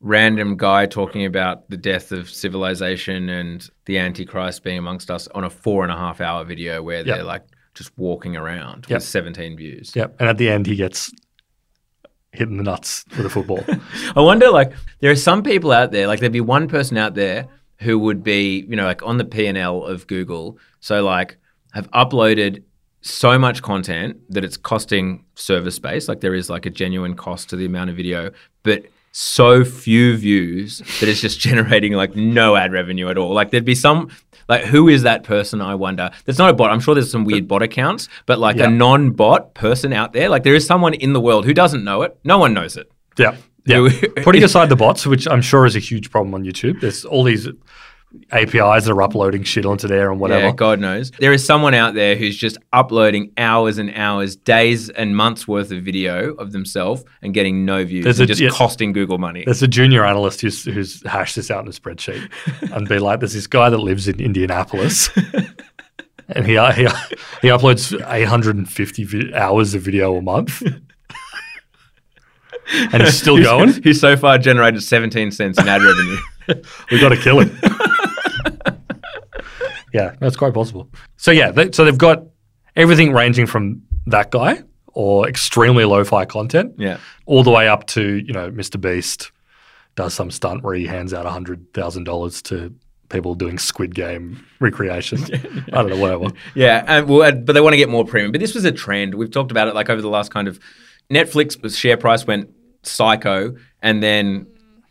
[0.00, 5.44] random guy talking about the death of civilization and the Antichrist being amongst us on
[5.44, 7.26] a four and a half hour video where they're Yep.
[7.26, 7.42] like
[7.74, 8.96] just walking around Yep.
[8.96, 9.92] with 17 views.
[9.94, 10.16] Yep.
[10.20, 11.12] And at the end, he gets
[12.32, 13.64] hit in the nuts with a football.
[14.16, 17.14] I wonder, like, there are some people out there, like, there'd be one person out
[17.14, 17.48] there
[17.78, 20.58] who would be, you know, like on the P and L of Google.
[20.80, 21.38] So, like,
[21.72, 22.62] have uploaded
[23.00, 26.08] so much content that it's costing server space.
[26.08, 28.30] Like, there is like a genuine cost to the amount of video,
[28.62, 33.32] but so few views that it's just generating like no ad revenue at all.
[33.32, 34.10] Like, there'd be some.
[34.48, 35.60] Like who is that person?
[35.60, 36.10] I wonder.
[36.24, 36.70] There's not a bot.
[36.70, 40.42] I'm sure there's some weird bot accounts, but like a non-bot person out there, like
[40.42, 42.18] there is someone in the world who doesn't know it.
[42.24, 42.90] No one knows it.
[43.18, 43.36] yeah.
[43.66, 43.86] Yeah.
[44.22, 47.22] Putting aside the bots, which I'm sure is a huge problem on YouTube, there's all
[47.22, 47.46] these
[48.30, 50.46] APIs that are uploading shit onto there and whatever.
[50.46, 51.10] Yeah, God knows.
[51.12, 55.70] There is someone out there who's just uploading hours and hours, days and months worth
[55.72, 58.50] of video of themselves and getting no views There's and a- just yeah.
[58.50, 59.44] costing Google money.
[59.44, 62.30] There's a junior analyst who's, who's hashed this out in a spreadsheet
[62.74, 65.10] and be like, there's this guy that lives in Indianapolis.
[66.30, 66.82] And he, he
[67.40, 70.82] he uploads 850 vi- hours of video a month, and
[73.02, 73.82] he's still going.
[73.82, 76.16] He's so far generated 17 cents in ad revenue.
[76.90, 77.58] We got to kill him.
[79.92, 80.88] Yeah, that's quite possible.
[81.16, 82.24] So yeah, they, so they've got
[82.76, 84.62] everything ranging from that guy
[84.94, 86.98] or extremely lo-fi content, Yeah.
[87.26, 88.80] all the way up to you know Mr.
[88.80, 89.30] Beast
[89.96, 92.74] does some stunt where he hands out hundred thousand dollars to
[93.08, 95.18] people doing Squid Game recreation.
[95.72, 96.26] I don't know, whatever.
[96.54, 98.32] Yeah, and well, but they want to get more premium.
[98.32, 99.14] But this was a trend.
[99.14, 100.58] We've talked about it like over the last kind of
[101.10, 102.50] Netflix was share price went
[102.82, 104.46] psycho, and then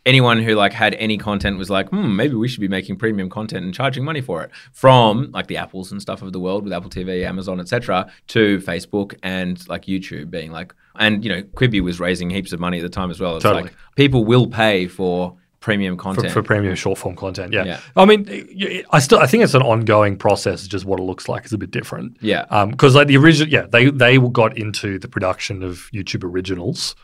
[0.08, 3.28] anyone who like had any content was like, hmm, maybe we should be making premium
[3.28, 4.50] content and charging money for it.
[4.72, 8.58] From like the Apples and stuff of the world with Apple TV, Amazon, etc., to
[8.60, 12.78] Facebook and like YouTube being like, and you know, Quibi was raising heaps of money
[12.78, 13.36] at the time as well.
[13.36, 13.64] It's Totally.
[13.64, 16.32] like people will pay for premium content.
[16.32, 17.64] for premium short form content, yeah.
[17.64, 17.80] Yeah.
[17.96, 20.66] I mean, I still I think it's an ongoing process.
[20.66, 22.16] Just what it looks like is a bit different.
[22.20, 26.94] yeah, because like the original, yeah, they they got into the production of YouTube originals,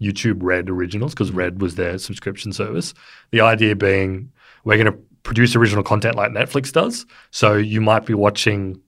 [0.00, 2.94] YouTube Red originals, because Red was their subscription service.
[3.30, 4.30] The idea being
[4.64, 7.04] we're going to produce original content like Netflix does.
[7.30, 8.80] So you might be watching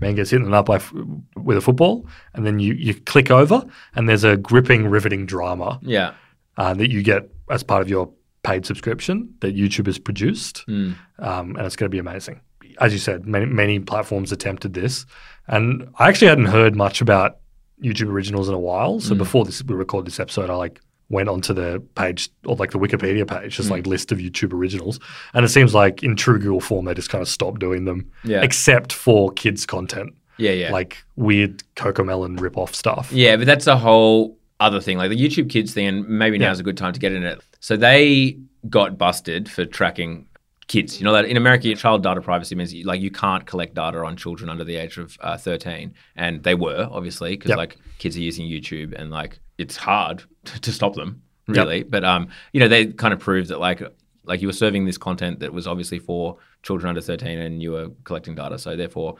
[0.00, 0.92] man gets hit in the nut by f-
[1.36, 3.62] with a football, and then you you click over,
[3.94, 6.14] and there's a gripping, riveting drama yeah,
[6.56, 8.10] uh, that you get as part of your
[8.42, 10.96] paid subscription that YouTube has produced, Mm.
[11.20, 12.40] um, and it's going to be amazing.
[12.80, 15.06] As you said, many, many platforms attempted this,
[15.46, 17.36] and I actually hadn't heard much about
[17.82, 19.00] YouTube originals in a while.
[19.00, 19.18] So mm.
[19.18, 22.78] before this, we record this episode, I like went onto the page or like the
[22.78, 23.72] Wikipedia page, just mm.
[23.72, 24.98] like list of YouTube originals,
[25.34, 28.10] and it seems like in true Google form, they just kind of stopped doing them,
[28.24, 28.42] Yeah.
[28.42, 30.72] except for kids content, yeah, yeah.
[30.72, 33.12] like weird CoComelon rip-off stuff.
[33.12, 34.96] Yeah, but that's a whole other thing.
[34.96, 36.48] Like the YouTube Kids thing, and maybe Yeah.
[36.48, 37.40] now's a good time to get in it.
[37.60, 38.38] So they
[38.70, 40.26] got busted for tracking
[40.72, 40.98] kids.
[41.00, 44.16] You know that in America, child data privacy means like you can't collect data on
[44.16, 47.58] children under the age of uh, thirteen, and they were obviously because Yep.
[47.58, 50.22] like kids are using YouTube, and like it's hard
[50.66, 51.56] to stop them Yep.
[51.56, 51.82] really.
[51.82, 53.82] But um, you know they kind of proved that like
[54.24, 57.72] like you were serving this content that was obviously for children under thirteen, and you
[57.72, 59.16] were collecting data, so therefore.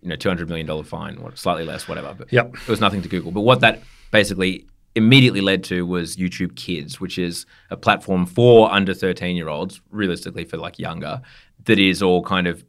[0.00, 2.14] You know, two hundred million dollar fine, or slightly less, whatever.
[2.16, 2.54] But Yep.
[2.54, 3.32] it was nothing to Google.
[3.32, 3.82] But what that
[4.12, 4.64] basically
[4.98, 9.80] immediately led to was YouTube Kids, which is a platform for under 13 year olds,
[9.90, 11.22] realistically for like younger,
[11.64, 12.64] that is all kind of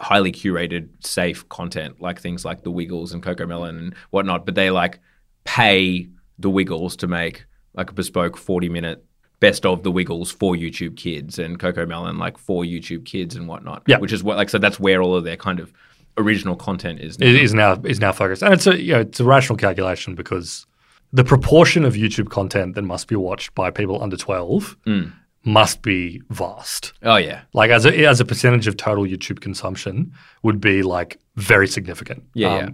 [0.00, 4.44] highly curated, safe content, like things like The Wiggles and CoComelon and whatnot.
[4.44, 4.98] But they like
[5.44, 7.44] pay The Wiggles to make
[7.74, 9.04] like a bespoke 40 minute
[9.40, 13.82] best of The Wiggles for YouTube Kids and CoComelon like for YouTube Kids and whatnot.
[13.86, 13.98] Yeah.
[13.98, 15.72] Which is what, like, so that's where all of their kind of
[16.16, 17.18] original content is.
[17.18, 17.26] now.
[17.26, 20.14] It is now is now focused, and it's a you know, it's a rational calculation
[20.14, 20.66] because
[21.14, 25.12] the proportion of YouTube content that must be watched by people under twelve Mm.
[25.44, 26.92] must be vast.
[27.02, 27.42] Oh, yeah.
[27.52, 32.24] Like as a as a percentage of total YouTube consumption would be like very significant.
[32.34, 32.68] Yeah, yeah.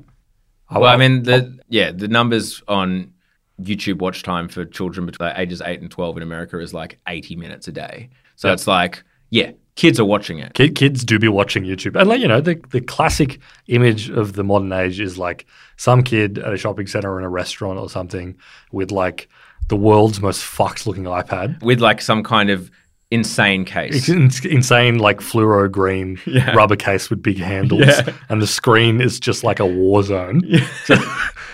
[0.71, 3.13] I- Well, I I- mean, the yeah, the numbers on
[3.61, 7.37] YouTube watch time for children between ages eight and twelve in America is like eighty
[7.37, 8.09] minutes a day.
[8.37, 8.55] So Yeah.
[8.55, 10.55] it's like, yeah, kids are watching it.
[10.55, 14.35] Kid, kids do be watching YouTube, and like you know, the the classic image of
[14.35, 17.79] the modern age is like some kid at a shopping center or in a restaurant
[17.79, 18.37] or something
[18.73, 19.29] with like
[19.69, 21.63] the world's most fucked looking iPad.
[21.63, 22.71] with like some kind of
[23.11, 24.09] insane case.
[24.09, 26.53] It's insane, like fluoro green Yeah.
[26.53, 28.13] rubber case with big handles, Yeah.
[28.29, 30.43] and the screen is just like a war zone.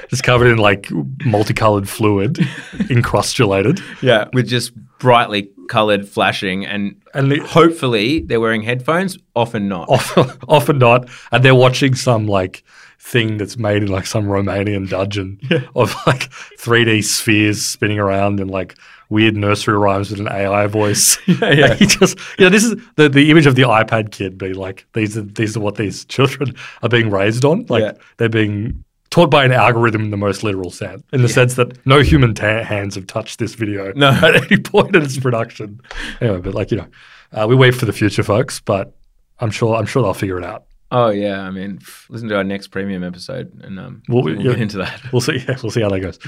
[0.09, 0.89] just covered in like
[1.25, 2.35] multicolored fluid,
[2.91, 3.81] encrustulated.
[4.03, 9.19] yeah, with just brightly colored flashing, and And the, hopefully they're wearing headphones.
[9.35, 9.89] Often not.
[9.89, 11.09] often, often not.
[11.33, 12.63] And they're watching some like
[12.99, 15.39] thing that's made in like some Romanian dungeon
[15.75, 18.77] of like 3D spheres spinning around and like
[19.09, 21.19] weird nursery rhymes with an AI voice.
[21.29, 21.75] Yeah, yeah.
[21.81, 25.17] He just yeah, this is the, the image of the iPad kid being like these
[25.17, 27.67] are these are what these children are being raised on.
[27.69, 27.93] Like Yeah.
[28.17, 31.85] they're being taught by an algorithm in the most literal sense, in the sense that
[31.87, 34.09] no human ta- hands have touched this video No.
[34.11, 35.81] at any point in its production.
[36.21, 36.87] Anyway, but like you know,
[37.33, 38.61] uh, we wait for the future, folks.
[38.61, 38.95] But
[39.39, 40.65] I'm sure I'm sure they'll figure it out.
[40.93, 44.53] Oh yeah, I mean, listen to our next premium episode, and um, Well, we'll, yeah.
[44.53, 45.01] get into that.
[45.13, 45.39] We'll see.
[45.49, 46.19] Yeah, we'll see how that goes.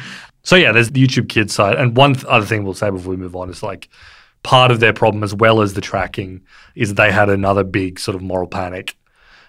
[0.42, 3.10] So yeah, there's the YouTube Kids side, and one th- other thing we'll say before
[3.10, 3.88] we move on is like
[4.42, 6.42] part of their problem, as well as the tracking,
[6.74, 8.96] is they had another big sort of moral panic.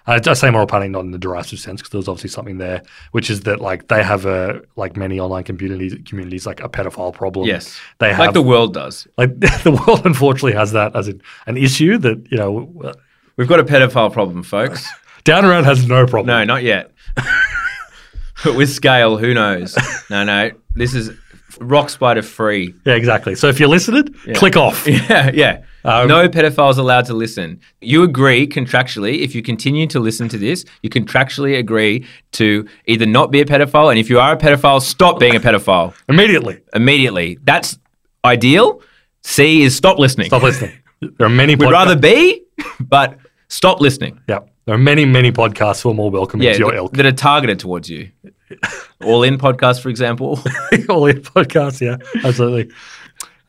[0.06, 2.58] I I say moral panic not in the derisive sense because there was obviously something
[2.58, 6.68] there, which is that like they have a like many online communities communities like a
[6.68, 7.46] pedophile problem.
[7.48, 9.08] Yes, they have like the world does.
[9.18, 12.94] like the world unfortunately has that as an, an issue that you know
[13.40, 14.86] We've got a pedophile problem, folks.
[15.24, 16.26] down around has no problem.
[16.26, 16.90] No, not yet.
[18.44, 19.78] but with scale, who knows?
[20.10, 20.50] No, no.
[20.74, 21.10] This is
[21.58, 22.74] rock spider free.
[22.84, 23.34] Yeah, exactly.
[23.34, 24.34] So if you listened, Yeah.
[24.34, 24.86] click off.
[24.86, 25.62] Yeah, yeah.
[25.86, 27.60] Um, no pedophiles allowed to listen.
[27.80, 33.06] You agree contractually, if you continue to listen to this, you contractually agree to either
[33.06, 36.60] not be a pedophile, and if you are a pedophile, stop being a pedophile Immediately,
[36.74, 37.38] immediately.
[37.44, 37.78] That's
[38.22, 38.82] ideal.
[39.22, 40.26] C is stop listening.
[40.26, 40.72] stop listening.
[41.00, 41.54] There are many.
[41.54, 42.42] We'd rather be,
[42.78, 43.16] but
[43.50, 44.18] stop listening.
[44.28, 44.38] Yeah.
[44.64, 46.92] There are many, many podcasts who are more welcoming Yeah, to your th- ilk.
[46.94, 48.10] that are targeted towards you.
[49.04, 50.38] All in podcast, for example.
[50.88, 52.72] All In podcasts, yeah, absolutely.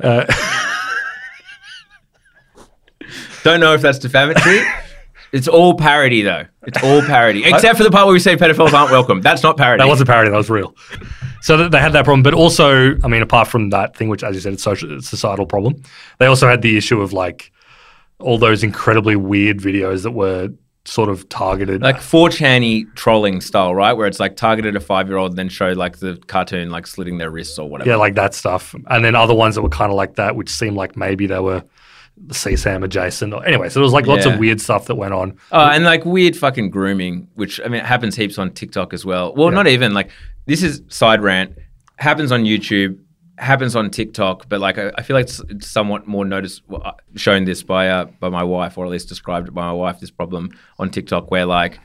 [0.01, 0.25] Uh,
[3.43, 4.61] Don't know if that's defamatory.
[5.31, 6.45] it's all parody, though.
[6.67, 9.21] It's all parody, except for the part where we say pedophiles aren't welcome.
[9.21, 9.81] That's not parody.
[9.81, 10.75] that was a parody, that was real.
[11.41, 14.35] So they had that problem, but also, I mean, apart from that thing, which, as
[14.35, 15.81] you said, it's social, it's a societal problem.
[16.19, 17.51] They also had the issue of like
[18.21, 20.49] all those incredibly weird videos that were
[20.85, 21.81] sort of targeted.
[21.81, 23.93] like 4chan trolling style, right?
[23.93, 26.87] Where it's like targeted a five year old and then showed like the cartoon like
[26.87, 27.89] slitting their wrists or whatever.
[27.89, 30.49] yeah, like that stuff, and then other ones that were kind of like that, which
[30.49, 31.63] seemed like maybe they were
[32.27, 33.33] CSAM adjacent.
[33.45, 34.33] Anyway, so there was like lots Yeah.
[34.33, 35.37] of weird stuff that went on.
[35.51, 39.05] Oh, and like weird fucking grooming, which I mean it happens heaps on TikTok as
[39.05, 39.33] well.
[39.35, 40.09] Well, not even like
[40.45, 41.57] this is side rant.
[41.97, 42.97] Happens on YouTube,
[43.41, 46.61] happens on TikTok, but like I, I feel like it's, it's somewhat more noticed.
[46.67, 49.73] Well, uh, shown this by uh, by my wife, or at least described by my
[49.73, 49.99] wife.
[49.99, 51.79] This problem on TikTok where like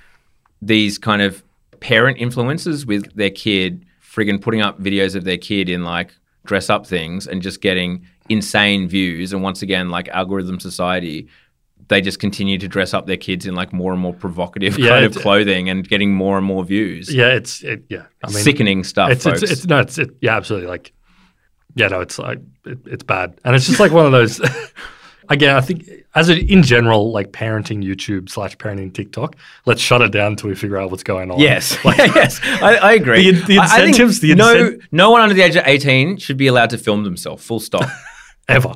[0.63, 1.43] these kind of
[1.81, 6.15] parent influencers with their kid friggin' putting up videos of their kid in like
[6.45, 9.33] dress up things and just getting insane views.
[9.33, 11.29] And once again, like algorithm society,
[11.89, 14.89] they just continue to dress up their kids in like more and more provocative Yeah,
[14.89, 17.13] kind of clothing and getting more and more views.
[17.15, 18.07] Yeah, it's it, yeah.
[18.25, 19.43] I mean, Sickening stuff, It's, folks.
[19.43, 20.69] it's it's no, it's it, yeah, absolutely.
[20.69, 20.93] Like,
[21.77, 24.41] yeah, no, it's like it, it's bad, and it's just like one of those.
[25.29, 29.35] Again, I think as a, in general, like parenting YouTube slash parenting TikTok,
[29.65, 31.41] let's shut it down until we figure out what's going on.
[31.41, 33.33] Yes, yes, I, I agree.
[33.33, 35.65] The- the I- I think incentives- the no, incent- no one under the age of
[35.67, 37.45] eighteen should be allowed to film themselves.
[37.45, 37.89] Full stop.
[38.49, 38.75] ever.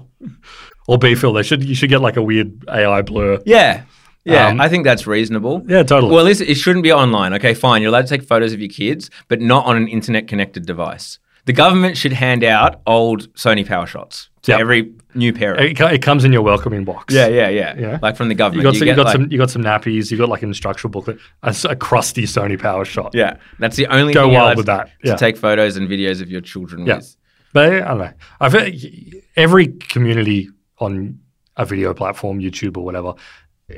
[0.88, 3.38] Or B Phil, they should you should get like a weird AI blur.
[3.46, 3.84] yeah,
[4.24, 4.48] yeah.
[4.48, 5.62] Um, I think that's reasonable.
[5.68, 6.12] Yeah, totally.
[6.12, 7.32] Well, listen, it shouldn't be online.
[7.34, 7.80] Okay, fine.
[7.80, 11.20] You're allowed to take photos of your kids, but not on an internet connected device.
[11.46, 14.60] The government should hand out old Sony power shots to Yep.
[14.60, 15.60] every new parent.
[15.60, 17.12] it, it comes in your welcoming box.
[17.14, 17.98] Yeah, yeah, yeah, Yeah.
[18.02, 18.64] Like from the You government.
[18.64, 20.48] got, some, you get, got like- some you got some nappies, you got like an
[20.50, 23.14] instructional booklet, A crusty Sony power shot.
[23.14, 24.90] Yeah, that's the only Go wild with that.
[25.04, 26.96] to take photos and videos of your children Yeah.
[26.96, 27.16] with.
[27.52, 28.12] But I don't know.
[28.40, 30.48] I feel every community
[30.78, 31.18] on
[31.56, 33.14] a video platform, YouTube or whatever,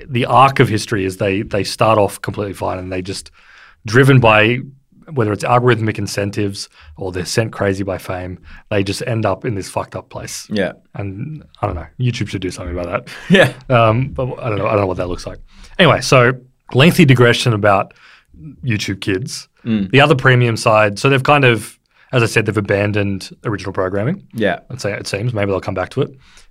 [0.08, 3.30] the arc of history is they they start off completely fine and they just
[3.86, 4.58] driven by
[5.14, 8.38] whether it's algorithmic incentives or they're sent crazy by fame,
[8.70, 10.46] they just end up in this fucked up place.
[10.50, 11.86] Yeah, And I don't know.
[12.00, 13.14] YouTube should do something about that.
[13.30, 13.52] yeah.
[13.74, 14.66] Um, but I don't know.
[14.66, 15.38] I don't know what that looks like.
[15.78, 16.32] Anyway, so
[16.74, 17.94] lengthy digression about
[18.64, 19.48] YouTube Kids.
[19.64, 20.98] The other premium side.
[20.98, 21.78] So they've kind of,
[22.12, 24.26] as I said, they've abandoned original programming.
[24.34, 25.32] Yeah, I'd say it seems.
[25.32, 26.10] Maybe they'll come back to it.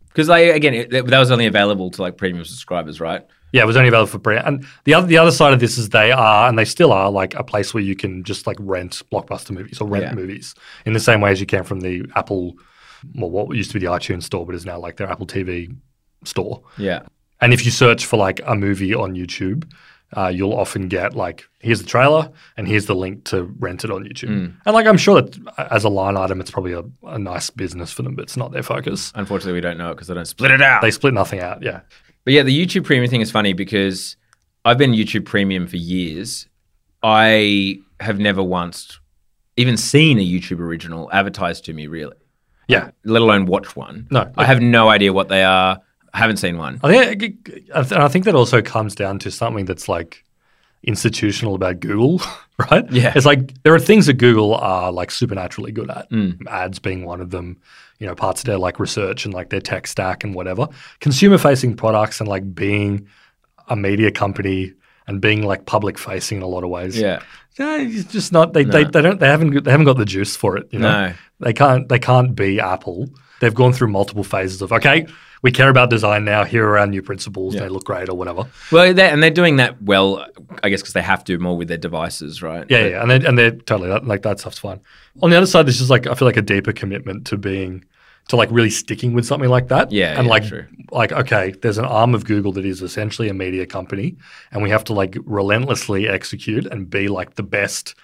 [0.10, 3.26] because they again, it, that was only available to like premium subscribers, right?
[3.54, 4.48] Yeah, it was only available for brand.
[4.48, 7.12] And the other the other side of this is they are, and they still are,
[7.12, 10.14] like a place where you can just like rent blockbuster movies or rent Yeah.
[10.14, 12.56] movies in the same way as you can from the Apple,
[13.16, 15.76] well, what used to be the iTunes store, but is now like their Apple TV
[16.24, 16.62] store.
[16.78, 17.02] Yeah,
[17.42, 19.70] And if you search for like a movie on YouTube,
[20.16, 23.90] uh, you'll often get like, here's the trailer and here's the link to rent it
[23.90, 24.54] on YouTube.
[24.66, 27.50] And like, I'm sure that uh, as a line item, it's probably a, a nice
[27.50, 29.12] business for them, but it's not their focus.
[29.16, 30.82] unfortunately, we don't know it because they don't split it out.
[30.82, 31.64] They split nothing out.
[31.64, 31.80] Yeah.
[32.24, 34.16] But yeah, the YouTube Premium thing is funny because
[34.66, 36.48] I've been YouTube Premium for years.
[37.04, 39.00] I have never once
[39.58, 42.16] even seen a YouTube original advertised to me, really,
[42.68, 42.86] Yeah.
[42.86, 44.08] Uh, let alone watch one.
[44.12, 44.32] No.
[44.38, 45.80] I have no idea what they are.
[46.14, 46.80] I haven't seen one.
[46.84, 50.24] I think, I I think that also comes down to something that's like
[50.84, 52.22] institutional about Google,
[52.72, 52.90] right?
[52.92, 53.14] Yeah.
[53.16, 56.38] It's like there are things that Google are like supernaturally good at, mm.
[56.48, 57.58] ads being one of them,
[58.02, 60.68] you know, parts of their like research and like their tech stack and whatever.
[61.02, 63.08] Consumer facing products and like being
[63.68, 64.74] a media company
[65.06, 67.00] and being like public facing in a lot of ways.
[67.00, 67.22] Yeah.
[67.60, 70.06] Yeah, it's just not they, they, they don't they haven't got- they haven't got the
[70.06, 71.08] juice for it, you know.
[71.10, 71.14] No.
[71.42, 73.08] They can't they can't be Apple.
[73.40, 75.06] They've gone through multiple phases of okay,
[75.44, 76.44] we care about design now.
[76.44, 77.54] Here are our new principles.
[77.56, 78.46] They look great or whatever.
[78.72, 80.26] Well, they and they're doing that well,
[80.64, 82.66] I guess, because they have to more with their devices, right?
[82.70, 84.80] Yeah, yeah, and they and they're totally that, like that stuff's fine.
[85.22, 87.84] On the other side, this is like I feel like a deeper commitment to being
[88.32, 89.92] to like really sticking with something like that.
[89.92, 90.66] Yeah, and yeah, like true.
[90.92, 94.18] like okay, there's an arm of Google that is essentially a media company,
[94.52, 97.96] and we have to like relentlessly execute and be like the best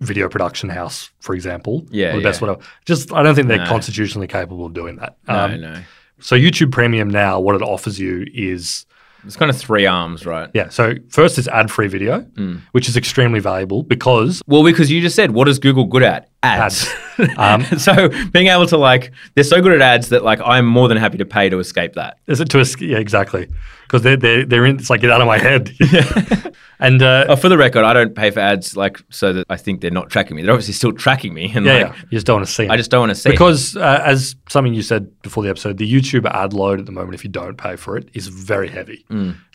[0.00, 1.86] video production house, for example.
[1.90, 2.48] Yeah, or the best yeah.
[2.48, 2.66] whatever.
[2.84, 3.66] Just I don't think they're No.
[3.66, 5.16] constitutionally capable of doing that.
[5.28, 5.78] No, Um, no.
[6.20, 8.86] So YouTube Premium now, what it offers you is
[9.26, 10.50] It's kind of three arms, right?
[10.54, 10.68] yeah.
[10.68, 12.56] So first is ad free video, Hmm.
[12.72, 16.28] which is extremely valuable because Well, because you just said, what is Google good at?
[16.42, 16.92] Ads.
[17.38, 20.88] um, so being able to like, they're so good at ads that like I'm more
[20.88, 22.18] than happy to pay to escape that.
[22.26, 23.48] is it to a, yeah exactly
[23.94, 25.70] because they're they're they're in it's like get out of my head.
[26.80, 29.56] and uh, Oh, for the record, I don't pay for ads like so that I
[29.56, 30.42] think they're not tracking me.
[30.42, 32.66] They're obviously still tracking me, and yeah, like, yeah, you just don't want to see.
[32.68, 33.28] I just don't want to see.
[33.28, 33.32] it.
[33.32, 36.92] because uh, as something you said before the episode, the YouTube ad load at the
[36.92, 39.06] moment, if you don't pay for it, is very heavy.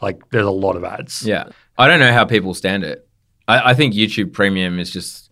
[0.01, 1.25] Like there's a lot of ads.
[1.25, 3.05] yeah, I don't know how people stand it.
[3.49, 5.29] I, I think YouTube Premium is just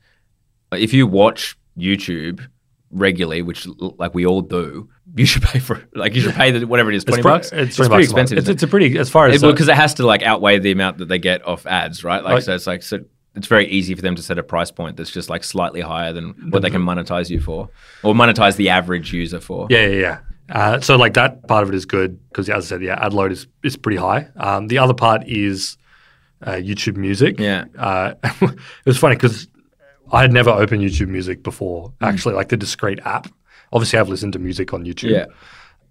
[0.74, 2.46] if you watch YouTube
[2.92, 3.68] regularly, which
[3.98, 5.96] like we all do, you should pay for it.
[5.96, 7.52] Like you should pay the whatever it is, twenty pro- bucks.
[7.52, 8.38] It's, It's, 20 pretty bucks expensive.
[8.38, 9.34] It's, isn't it's a pretty as far it?
[9.36, 12.04] as It- because it has to like outweigh the amount that they get off ads,
[12.04, 12.24] right?
[12.24, 13.00] Like Like- so, it's like so.
[13.36, 16.12] It's very easy for them to set a price point that's just like slightly higher
[16.12, 17.70] than what they can monetize you for,
[18.02, 19.68] or monetize the average user for.
[19.70, 20.20] Yeah, yeah, yeah.
[20.50, 23.14] Uh, so like that part of it is good because, as I said, yeah, ad
[23.14, 24.30] load is is pretty high.
[24.38, 25.78] Um, the other part is
[26.42, 27.40] uh, YouTube Music.
[27.40, 27.66] Yeah.
[27.78, 29.48] Uh, it was funny because
[30.12, 31.94] I had never opened YouTube Music before.
[32.02, 33.28] Actually, like the discrete app.
[33.74, 35.12] Obviously, I've listened to music on YouTube.
[35.12, 35.26] Yeah.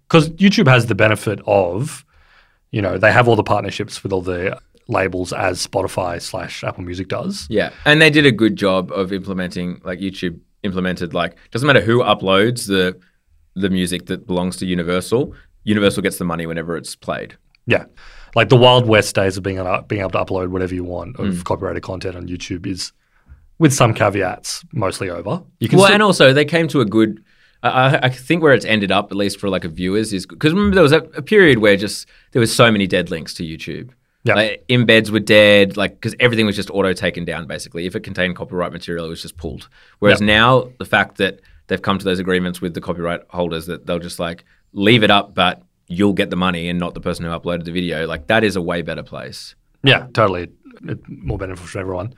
[0.07, 2.03] because YouTube has the benefit of,
[2.71, 4.57] you know, they have all the partnerships with all the
[4.87, 7.45] labels as Spotify slash Apple Music does.
[7.49, 11.81] Yeah, and they did a good job of implementing like YouTube implemented like doesn't matter
[11.81, 12.99] who uploads the
[13.55, 15.33] the music that belongs to Universal.
[15.63, 17.35] Universal gets the money whenever it's played.
[17.65, 17.85] Yeah.
[18.35, 21.15] Like the Wild West days of being able, being able to upload whatever you want
[21.17, 21.43] of Mm.
[21.43, 22.91] copyrighted content on YouTube is,
[23.59, 25.43] with some caveats, mostly over.
[25.59, 27.23] You can Well, still- and also they came to a good.
[27.63, 30.53] I, I- think where it's ended up, at least for like a viewers, is because
[30.53, 33.43] remember there was a, a period where just there was so many dead links to
[33.43, 33.89] YouTube.
[34.23, 34.35] Yeah.
[34.35, 37.47] Like, embeds were dead, like because everything was just auto taken down.
[37.47, 39.69] Basically, if it contained copyright material, it was just pulled.
[39.99, 40.27] Whereas Yeah.
[40.27, 43.99] now, the fact that they've come to those agreements with the copyright holders that they'll
[43.99, 44.43] just like
[44.73, 47.71] leave it up, but you'll get the money and not the person who uploaded the
[47.71, 48.05] video.
[48.05, 49.55] Like that is a way better place.
[49.83, 50.49] yeah, totally.
[50.83, 52.13] It, more beneficial for everyone.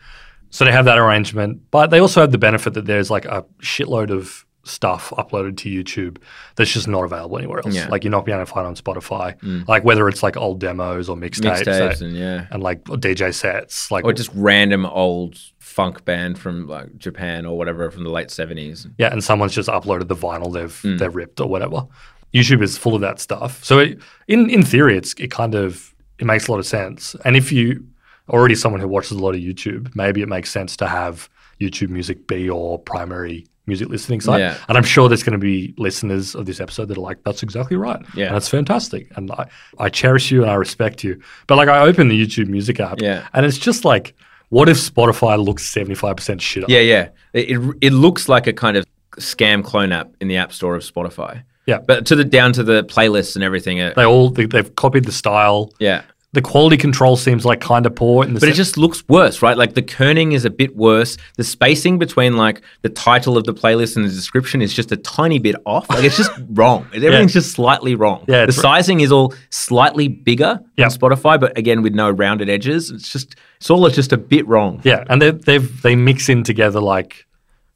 [0.49, 3.45] So they have that arrangement, but they also have the benefit that there's like a
[3.61, 6.17] shitload of stuff uploaded to YouTube
[6.55, 7.73] that's just not available anywhere else.
[7.73, 7.87] Yeah.
[7.87, 7.89] Mm.
[7.89, 9.67] Like you're not being able to find it on Spotify.
[9.67, 12.47] Like whether it's like old demos or mixtapes, Mixtapes and yeah.
[12.51, 17.57] and like DJ sets, like Or just random old funk band from like Japan or
[17.57, 18.87] whatever from the late seventies.
[18.97, 20.99] Yeah, and someone's just uploaded the vinyl they've Mm.
[20.99, 21.87] they've ripped or whatever.
[22.33, 23.63] YouTube is full of that stuff.
[23.63, 27.15] So it, in in theory, it's it kind of it makes a lot of sense.
[27.25, 27.85] And if you
[28.29, 31.29] already someone who watches a lot of YouTube, maybe it makes sense to have
[31.61, 34.39] YouTube Music be your primary music listening site.
[34.39, 34.57] Yeah.
[34.67, 37.43] And I'm sure there's going to be listeners of this episode that are like, "That's
[37.43, 38.01] exactly right.
[38.15, 38.27] Yeah.
[38.27, 41.21] and that's fantastic." And I, I cherish you and I respect you.
[41.47, 43.27] But like, I open the YouTube Music app, Yeah.
[43.33, 44.15] and it's just like,
[44.49, 46.67] what if Spotify looks 75 percent shit?
[46.69, 47.09] Yeah, yeah.
[47.33, 48.85] It, it it looks like a kind of
[49.17, 51.43] scam clone app in the app store of Spotify.
[51.67, 51.77] Yeah.
[51.79, 53.79] but to the down to the playlists and everything.
[53.79, 55.71] uh, They all they, they've copied the style.
[55.79, 56.01] yeah,
[56.33, 59.41] the quality control seems like kind of poor in the but it just looks worse,
[59.41, 59.57] right?
[59.57, 61.17] Like the kerning is a bit worse.
[61.37, 64.97] The spacing between like the title of the playlist and the description is just a
[64.97, 65.89] tiny bit off.
[65.89, 66.85] Like it's just wrong.
[66.93, 68.25] Everything's just slightly wrong.
[68.27, 70.85] Yeah, the sizing is all slightly bigger Yeah.
[70.85, 72.91] on Spotify, but again with no rounded edges.
[72.91, 74.81] It's just it's all just a bit wrong.
[74.83, 77.25] yeah, and they they've they mix in together like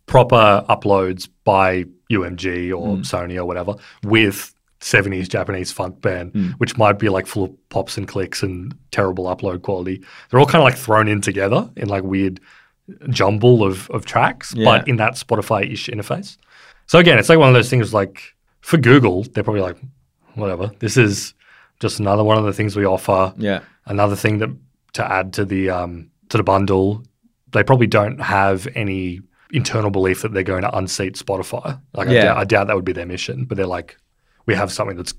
[0.05, 3.01] proper uploads by UMG or Hmm.
[3.01, 4.53] Sony or whatever with
[4.84, 6.47] 70s Japanese funk band, Hmm.
[6.57, 10.03] which might be like full of pops and clicks and terrible upload quality.
[10.29, 12.39] They're all kind of like thrown in together in like weird
[13.09, 14.65] jumble of, of tracks, Yeah.
[14.65, 16.38] but in that Spotify ish interface.
[16.88, 19.77] So again, it's like one of those things like for Google, they're probably like,
[20.36, 21.34] whatever, this is
[21.79, 23.34] just another one of the things we offer.
[23.38, 23.61] Yeah.
[23.86, 24.49] another thing that
[24.93, 27.03] to add to the um, to the bundle,
[27.51, 29.21] they probably don't have any
[29.51, 31.79] internal belief that they're going to unseat Spotify.
[31.93, 32.23] Like Yeah.
[32.25, 33.97] doubt, I doubt that would be their mission, but they're like,
[34.45, 35.13] we have something that's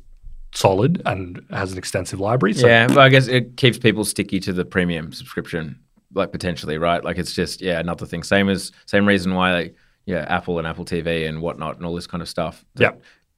[0.54, 2.54] solid and has an extensive library.
[2.54, 5.78] So yeah, but I guess it keeps people sticky to the premium subscription,
[6.14, 7.02] like potentially, right?
[7.02, 8.22] Like it's just yeah, another thing.
[8.22, 9.74] Same as same reason why like
[10.06, 12.64] yeah, Apple and Apple TV and whatnot and all this kind of stuff.
[12.76, 12.92] Yeah.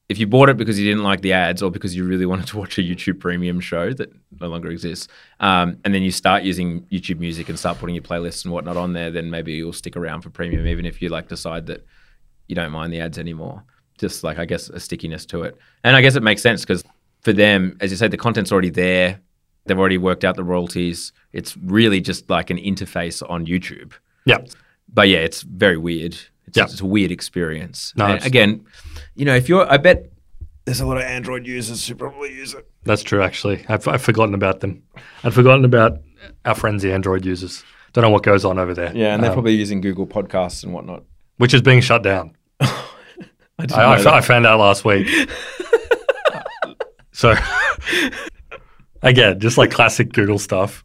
[0.09, 2.47] If you bought it because you didn't like the ads or because you really wanted
[2.47, 4.09] to watch a YouTube Premium show that
[4.39, 5.07] no longer exists,
[5.39, 8.77] um, and then you start using YouTube Music and start putting your playlists and whatnot
[8.77, 11.85] on there, then maybe you'll stick around for Premium, even if you like decide that
[12.47, 13.63] you don't mind the ads anymore.
[13.97, 16.83] Just like I guess a stickiness to it, and I guess it makes sense because
[17.21, 19.19] for them, as you said, the content's already there.
[19.65, 21.11] They've already worked out the royalties.
[21.33, 23.91] It's really just like an interface on YouTube.
[24.25, 24.37] yeah,
[24.93, 26.13] But yeah, it's very weird.
[26.45, 26.63] It's, Yeah.
[26.63, 27.91] it's a weird experience.
[27.97, 28.63] No, And again,
[29.15, 30.09] you know, if you're, I bet
[30.63, 32.65] there's a lot of Android users who probably use it.
[32.85, 33.21] that's true.
[33.21, 34.83] Actually, I've, I've forgotten about them.
[35.25, 35.97] I'd forgotten about
[36.45, 37.65] our friends, the Android users.
[37.91, 38.95] Don't know what goes on over there.
[38.95, 41.03] Yeah, and they're Um, probably using Google Podcasts and whatnot.
[41.37, 42.36] which is being shut down.
[43.59, 44.13] I I, I, know fo- that.
[44.13, 45.07] I found out last week.
[47.11, 47.35] so,
[49.01, 50.83] again, just like classic Google stuff,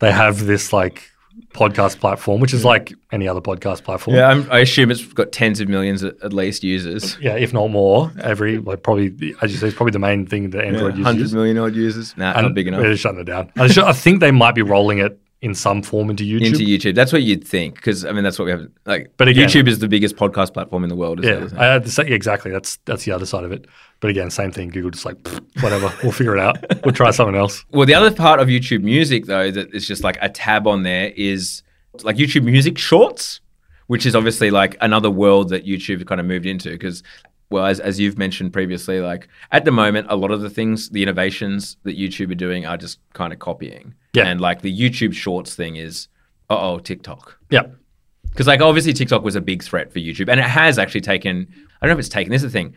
[0.00, 1.08] they have this like
[1.54, 4.16] podcast platform, which is like any other podcast platform.
[4.16, 7.16] yeah, I'm, I assume it's got tens of millions at, at least users.
[7.20, 10.50] Yeah, if not more, every like probably as you say, it's probably the main thing
[10.50, 11.34] that Android Hundred uses.
[11.34, 12.16] million odd users.
[12.16, 12.82] Nah, And not big enough.
[12.82, 13.52] They're shutting it down.
[13.56, 16.46] I, I think they might be rolling it in some form into YouTube.
[16.46, 16.94] into YouTube.
[16.94, 18.68] That's what you'd think, because I mean, that's what we have.
[18.84, 21.24] Like, But again- YouTube is the biggest podcast platform in the world.
[21.24, 21.52] Yeah, it?
[21.54, 22.50] I say, exactly.
[22.50, 23.66] That's that's the other side of it.
[24.00, 24.68] But again, same thing.
[24.68, 25.16] Google just like
[25.60, 25.92] whatever.
[26.02, 26.58] we'll figure it out.
[26.84, 27.64] We'll try something else.
[27.70, 30.82] Well, the other part of YouTube Music, though, that is just like a tab on
[30.82, 31.62] there is
[32.02, 33.40] like YouTube Music Shorts,
[33.86, 36.70] which is obviously like another world that YouTube kind of moved into.
[36.70, 37.02] Because,
[37.50, 40.88] well, as, as you've mentioned previously, like at the moment, a lot of the things,
[40.90, 43.94] the innovations that YouTube are doing are just kind of copying.
[44.12, 44.26] Yeah.
[44.26, 46.08] And like the YouTube Shorts thing is,
[46.48, 47.38] uh oh, TikTok.
[47.50, 47.66] Yeah,
[48.30, 51.46] Because like obviously TikTok was a big threat for YouTube, and it has actually taken.
[51.80, 52.30] I don't know if it's taken.
[52.30, 52.74] This is the thing.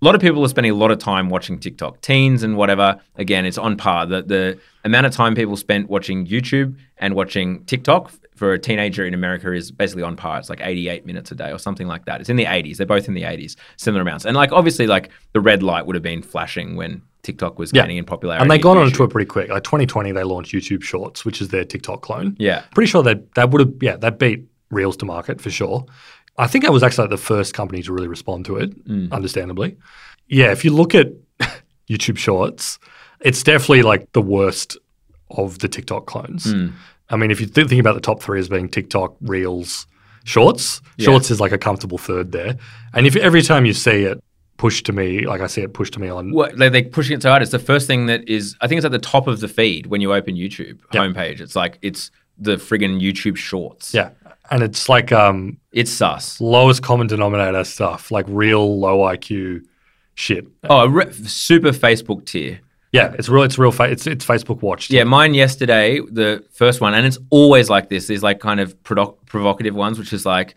[0.00, 2.00] A lot of people are spending a lot of time watching TikTok.
[2.02, 3.00] Teens and whatever.
[3.16, 4.06] Again, it's on par.
[4.06, 9.04] The the amount of time people spent watching YouTube and watching TikTok for a teenager
[9.06, 10.38] in America is basically on par.
[10.38, 12.20] It's like 88 minutes a day or something like that.
[12.20, 12.76] It's in the 80s.
[12.76, 14.24] They're both in the 80s, similar amounts.
[14.24, 17.82] And like obviously, like the red light would have been flashing when TikTok was Yeah.
[17.82, 18.42] gaining in popularity.
[18.42, 19.50] and they got on onto it pretty quick.
[19.50, 22.36] Like 2020, they launched YouTube Shorts, which is their TikTok clone.
[22.38, 22.62] Yeah.
[22.74, 25.84] pretty sure that that would have yeah that beat Reels to market for sure.
[26.36, 29.10] I think that was actually like the first company to really respond to it, Mm.
[29.12, 29.76] understandably.
[30.28, 31.08] Yeah, if you look at
[31.90, 32.78] YouTube Shorts,
[33.20, 34.76] it's definitely like the worst
[35.30, 36.44] of the TikTok clones.
[36.46, 36.72] Mm.
[37.10, 39.86] I mean, if you th- think about the top three as being TikTok, Reels,
[40.24, 41.06] Shorts, Yeah.
[41.06, 42.56] Shorts is like a comfortable third there.
[42.94, 44.22] And if every time you see it
[44.58, 47.16] pushed to me, like I see it pushed to me on What, like they're pushing
[47.16, 47.42] it so hard.
[47.42, 48.56] It's the first thing that is.
[48.60, 51.00] I think it's at the top of the feed when you open YouTube Yeah.
[51.00, 51.40] homepage.
[51.40, 53.92] It's like it's the friggin' YouTube Shorts.
[53.94, 54.10] yeah,
[54.50, 56.40] and it's like um, it's sus.
[56.40, 59.62] lowest common denominator stuff, like real low IQ
[60.14, 60.46] shit.
[60.68, 62.60] Oh, re- super Facebook tier.
[62.92, 63.42] Yeah, it's real.
[63.42, 63.72] It's real.
[63.72, 64.90] Fa- it's it's Facebook watched.
[64.90, 68.06] Yeah, mine yesterday, the first one, and it's always like this.
[68.06, 70.54] These like kind of provocative ones, which is like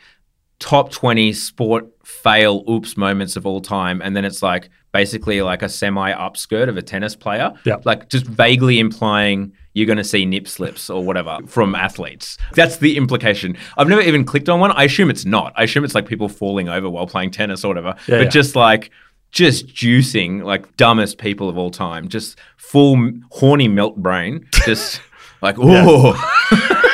[0.59, 5.61] top twenty sport fail oops moments of all time, and then it's like basically like
[5.61, 7.53] a semi upskirt of a tennis player.
[7.65, 7.77] Yeah.
[7.83, 12.37] like just vaguely implying you're going to see nip slips or whatever from athletes.
[12.55, 13.57] That's the implication.
[13.77, 14.71] I've never even clicked on one.
[14.71, 15.53] I assume it's not.
[15.55, 17.95] I assume it's like people falling over while playing tennis or whatever.
[18.07, 18.29] Yeah, but yeah.
[18.29, 18.91] just like
[19.31, 22.07] just juicing like dumbest people of all time.
[22.09, 24.47] Just full horny melt brain.
[24.65, 25.01] Just
[25.41, 26.13] like oh.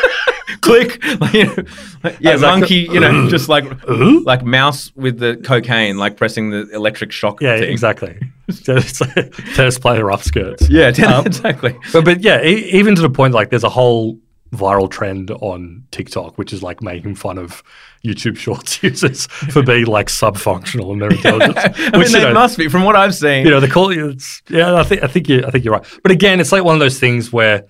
[0.61, 1.55] Click, like, you know,
[2.03, 6.49] like, yeah, As monkey, you know, just like like mouse with the cocaine, like pressing
[6.49, 7.41] the electric shock.
[7.41, 7.69] yeah, thing.
[7.71, 8.19] exactly.
[8.63, 10.69] tennis player rough skirts.
[10.69, 11.75] Yeah, Um, exactly.
[11.93, 14.17] But but yeah, e- even to the point like there's a whole
[14.51, 17.61] viral trend on TikTok which is like making fun of
[18.05, 21.57] YouTube Shorts users for being like sub-functional in their intelligence.
[21.57, 23.45] I mean, which, you they know, must be from what I've seen.
[23.45, 25.85] you know, the call it's yeah, I think I think you I think you're right.
[26.03, 27.65] But again, it's like one of those things where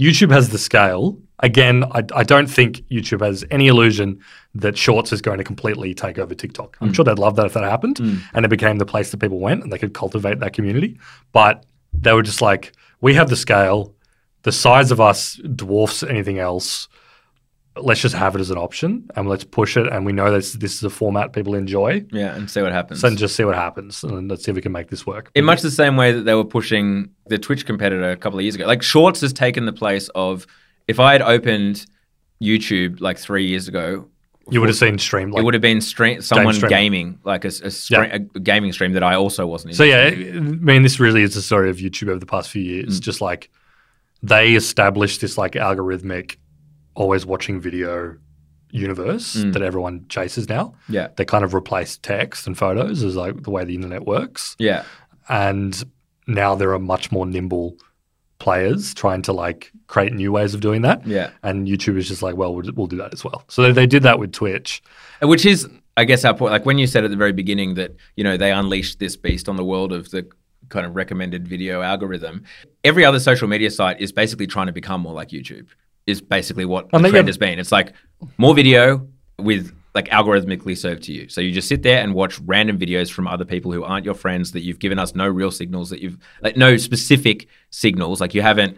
[0.00, 1.18] YouTube has the scale.
[1.40, 4.20] Again, I, I don't think YouTube has any illusion
[4.54, 6.76] that Shorts is going to completely take over TikTok.
[6.80, 6.94] I'm mm.
[6.94, 8.20] sure they'd love that if that happened mm.
[8.32, 10.98] and it became the place that people went and they could cultivate that community.
[11.32, 13.92] But they were just like, we have the scale,
[14.42, 16.88] the size of us dwarfs anything else.
[17.74, 19.86] Let's just have it as an option and let's push it.
[19.86, 22.04] And we know that this is a format people enjoy.
[22.12, 23.00] yeah, and see what happens.
[23.00, 25.30] So just see what happens and let's see if we can make this work.
[25.34, 28.42] in much the same way that they were pushing the Twitch competitor a couple of
[28.42, 28.66] years ago.
[28.66, 30.46] Like Shorts has taken the place of
[30.86, 31.86] if I had opened
[32.42, 34.06] YouTube like three years ago,
[34.50, 36.68] You would have seen stream like it would have been stream, someone stream.
[36.68, 39.76] gaming, like a, a, stre- a gaming stream that I also wasn't.
[39.76, 40.06] So yeah.
[40.08, 42.98] I mean, this really is the story of YouTube over the past few years.
[43.00, 43.02] Mm.
[43.02, 43.48] Just like
[44.22, 46.36] they established this like algorithmic,
[46.94, 48.16] always watching video
[48.70, 49.52] universe Mm.
[49.52, 50.74] that everyone chases now.
[50.88, 54.56] yeah, They kind of replaced text and photos as like the way the internet works,
[54.58, 54.84] yeah,
[55.28, 55.82] and
[56.26, 57.76] now there are much more nimble
[58.38, 61.06] players trying to like create new ways of doing that.
[61.06, 61.30] yeah.
[61.42, 63.44] And YouTube is just like, well, we'll, we'll do that as well.
[63.48, 64.82] So they, they did that with Twitch.
[65.20, 66.50] Which is, I guess, our point.
[66.52, 69.48] Like when you said at the very beginning that you know they unleashed this beast
[69.48, 70.26] on the world of the
[70.72, 72.42] kind of recommended video algorithm.
[72.82, 75.66] Every other social media site is basically trying to become more like YouTube.
[76.06, 77.60] Is basically what the trend has been.
[77.60, 77.92] It's like
[78.36, 79.06] more video
[79.38, 81.28] with like algorithmically served to you.
[81.28, 84.14] So you just sit there and watch random videos from other people who aren't your
[84.14, 88.20] friends that you've given us no real signals that you've like no specific signals.
[88.20, 88.76] Like you haven't,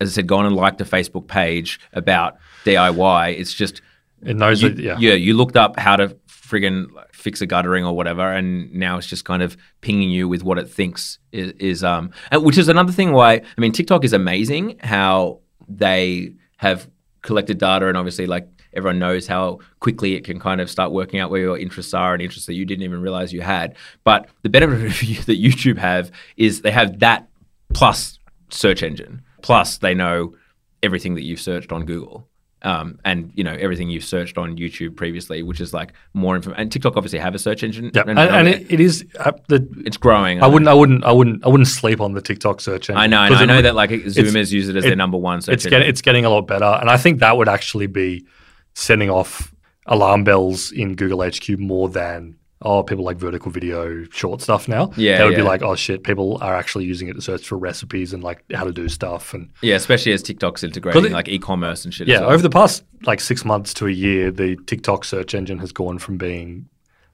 [0.00, 3.38] as I said, gone and liked a Facebook page about DIY.
[3.38, 3.82] It's just
[4.24, 4.96] It knows you, that, yeah.
[4.98, 6.16] yeah, you looked up how to
[6.54, 10.42] friggin' fix a guttering or whatever, and now it's just kind of pinging you with
[10.42, 14.12] what it thinks is, is um, which is another thing why I mean TikTok is
[14.12, 16.88] amazing how they have
[17.22, 21.20] collected data and obviously like everyone knows how quickly it can kind of start working
[21.20, 23.76] out where your interests are and interests that you didn't even realize you had.
[24.02, 27.28] But the benefit that YouTube have is they have that
[27.72, 28.18] plus
[28.50, 30.34] search engine plus they know
[30.82, 32.28] everything that you've searched on Google.
[32.64, 36.52] Um, and you know everything you've searched on YouTube previously, which is like more info.
[36.52, 37.90] And TikTok obviously have a search engine.
[37.94, 39.68] Yeah, and, and it, it is uh, the.
[39.84, 40.42] it's growing.
[40.42, 42.96] I wouldn't, I wouldn't, I wouldn't, I wouldn't sleep on the TikTok search engine.
[42.96, 43.18] I know.
[43.20, 45.42] I know, I it know that like Zoomers use it as it- their number one
[45.42, 48.26] search it's getting it's getting a lot better, and I think that would actually be
[48.74, 49.54] sending off
[49.86, 54.90] alarm bells in Google HQ more than oh people like vertical video short stuff now.
[54.96, 57.56] Yeah, they would be like oh shit, people are actually using it to search for
[57.56, 61.28] recipes and like how to do stuff and yeah, especially as TikTok's integrating it- like
[61.28, 62.08] e-commerce and shit.
[62.08, 62.16] yeah.
[62.16, 62.30] as well.
[62.32, 65.98] Over the past like six months to a year, the TikTok search engine has gone
[65.98, 66.68] from being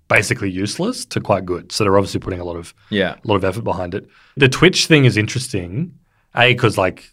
[0.09, 1.71] basically useless to quite good.
[1.73, 4.09] So they're obviously putting a lot of yeah, a lot of effort behind it.
[4.37, 5.95] The Twitch thing is interesting,
[6.35, 7.13] a because like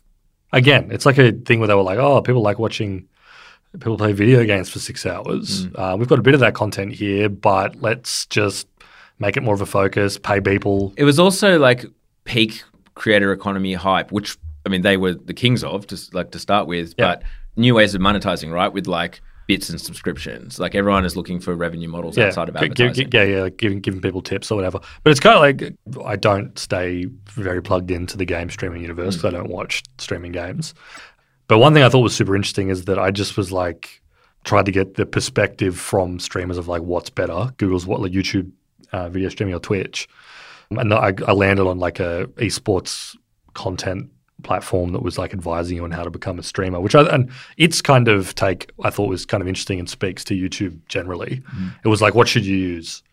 [0.54, 3.08] again, it's like a thing where they were like, oh, people like watching
[3.74, 5.68] people play video games for six hours.
[5.76, 8.68] Uh, we've got a bit of that content here, but let's just
[9.20, 10.94] make it more of a focus, pay people.
[10.98, 11.86] It was also like
[12.24, 12.64] peak
[12.96, 16.68] creator economy hype, which I mean they were the kings of, just like to start
[16.68, 16.94] with.
[16.98, 17.16] Yeah.
[17.16, 17.24] But
[17.56, 18.72] new ways of monetizing, right?
[18.72, 20.60] With like bits and subscriptions.
[20.60, 23.10] Like everyone is looking for revenue models outside of gi- gi- advertising.
[23.14, 24.80] yeah, yeah, like giving giving people tips or whatever.
[25.04, 29.16] But it's kind of like I don't stay very plugged into the game streaming universe
[29.16, 29.22] Mm.
[29.22, 30.74] 'cause I don't watch streaming games.
[31.48, 34.02] But one thing I thought was super interesting is that I just was like
[34.44, 38.52] tried to get the perspective from streamers of like what's better, Google's what like YouTube
[38.92, 40.08] uh, video streaming or Twitch,
[40.70, 43.16] and I, I landed on like a esports
[43.54, 44.10] content
[44.44, 47.32] platform that was like advising you on how to become a streamer, which I and
[47.58, 51.42] its kind of take I thought was kind of interesting and speaks to YouTube generally.
[51.84, 53.04] It was like, what should you use,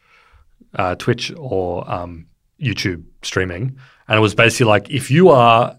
[0.74, 2.26] uh, Twitch or um,
[2.61, 3.76] YouTube streaming?
[4.07, 5.76] And it was basically like, if you are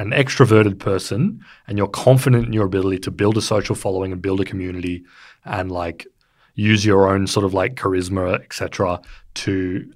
[0.00, 1.22] an extroverted person
[1.66, 5.04] and you're confident in your ability to build a social following and build a community
[5.44, 6.06] and like
[6.54, 9.00] use your own sort of like charisma, etc.,
[9.34, 9.90] to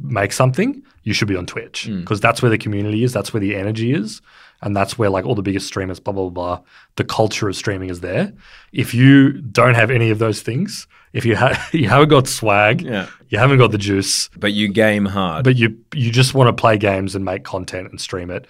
[0.00, 2.00] make something, you should be on Twitch mm.
[2.00, 4.20] because that's where the community is, that's where the energy is,
[4.62, 6.60] and that's where like all the biggest streamers, blah blah blah.
[6.96, 8.32] The culture of streaming is there.
[8.72, 12.82] If you don't have any of those things, if you ha- you haven't got swag,
[12.82, 13.08] Yeah.
[13.28, 15.44] you haven't got the juice, But you game hard.
[15.44, 18.46] but you you just want to play games and make content and stream it,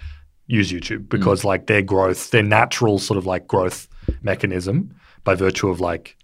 [0.49, 1.09] use YouTube Mm.
[1.09, 3.87] because like their growth, their natural sort of like growth
[4.21, 4.93] mechanism
[5.23, 6.17] by virtue of like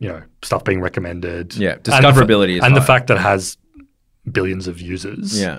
[0.00, 3.20] you know stuff being recommended, Yeah, and the discoverability is and the fact that it
[3.20, 3.56] has
[4.30, 5.58] billions of users, yeah.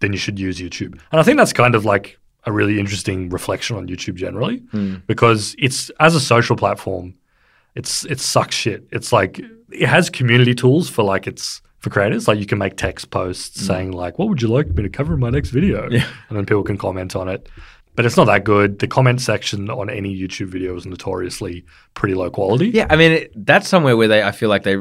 [0.00, 0.92] then you should use YouTube.
[1.12, 4.96] And I think that's kind of like a really interesting reflection on YouTube generally Hmm.
[5.06, 7.14] because it's as a social platform,
[7.74, 8.86] it's it sucks shit.
[8.90, 9.38] It's like
[9.70, 12.26] it has community tools for like it's for creators.
[12.26, 13.66] Like you can make text posts mm.
[13.66, 16.06] saying like, "What would you like me to cover in my next video?" Yeah.
[16.28, 17.48] and then people can comment on it.
[17.94, 18.80] But it's not that good.
[18.80, 21.64] The comment section on any YouTube video is notoriously
[21.94, 22.70] pretty low quality.
[22.70, 24.78] Yeah, I mean it, that's somewhere where they I feel like they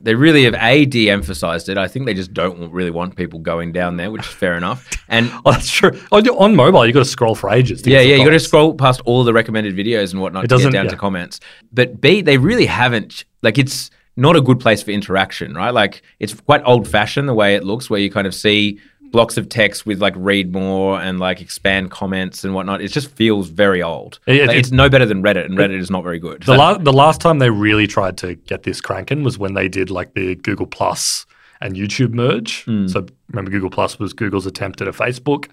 [0.00, 1.76] they really have a de-emphasized it.
[1.76, 4.88] I think they just don't really want people going down there, which is fair enough.
[5.08, 5.92] And Oh, that's true.
[6.10, 7.82] Oh, on, on mobile, you got to scroll for ages.
[7.82, 10.48] To yeah, yeah, you got to scroll past all the recommended videos and whatnot It
[10.48, 10.90] to get down yeah.
[10.92, 11.40] to comments.
[11.72, 15.70] But B, they really haven't like it's not a good place for interaction, right?
[15.72, 18.78] Like it's quite old-fashioned the way it looks, where you kind of see
[19.10, 22.80] blocks of text with like read more and like expand comments and whatnot.
[22.80, 24.18] It just feels very old.
[24.26, 26.40] It- it- it's no better than Reddit, and Reddit is not very good.
[26.42, 29.52] The, So- la- the last time they really tried to get this cranking was when
[29.54, 31.26] they did like the Google Plus
[31.60, 32.64] and YouTube merge.
[32.64, 32.88] Hmm.
[32.88, 35.46] So remember, Google Plus was Google's attempt at a Facebook,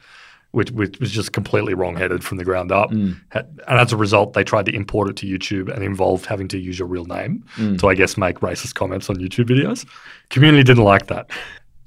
[0.52, 2.89] which, which was just completely wrong-headed from the ground up.
[2.91, 6.47] Ha- And as a result, they tried to import it to YouTube and involved having
[6.50, 7.76] to use your real name Hmm.
[7.78, 9.86] to, I guess, make racist comments on YouTube videos.
[10.30, 11.30] Community didn't like that.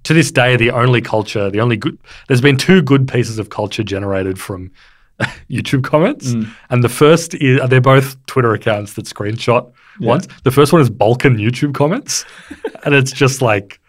[0.05, 1.99] To this day, the only culture, the only good,
[2.29, 4.71] there's been two good pieces of culture generated from
[5.51, 6.33] YouTube comments.
[6.33, 6.45] Hmm.
[6.71, 10.27] And the first is, they're both Twitter accounts that screenshot once.
[10.45, 12.25] The first one is Balkan YouTube comments.
[12.85, 13.81] and it's just like,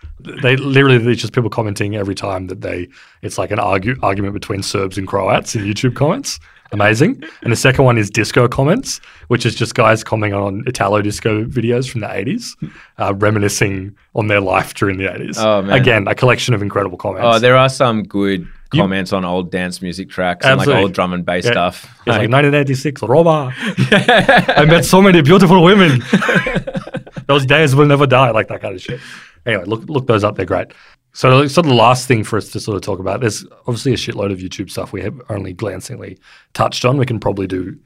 [0.41, 2.87] they literally, it's just people commenting every time that they,
[3.21, 6.39] it's like an argue, argument between Serbs and Croats in YouTube comments.
[6.71, 7.21] Amazing.
[7.43, 11.45] And the second one is disco comments, which is just guys commenting on Italo disco
[11.45, 12.55] videos from the 80s,
[12.97, 15.37] uh, reminiscing on their life during the 80s.
[15.37, 15.79] Oh, man.
[15.79, 17.25] Again, a collection of incredible comments.
[17.29, 21.13] Oh, there are some good comments on old dance music tracks and like old drum
[21.13, 21.51] and bass Yeah.
[21.51, 21.83] stuff.
[21.83, 23.53] It's like Like, 1986, Roma.
[23.55, 26.01] I met so many beautiful women.
[27.27, 28.99] those days will never die, like that kind of shit.
[29.45, 30.35] Anyway, look look those up.
[30.35, 30.73] They're great.
[31.13, 33.97] So, so the last thing for us to sort of talk about, there's obviously a
[33.97, 36.17] shitload of YouTube stuff we have only glancingly
[36.53, 36.97] touched on.
[36.97, 37.77] We can probably do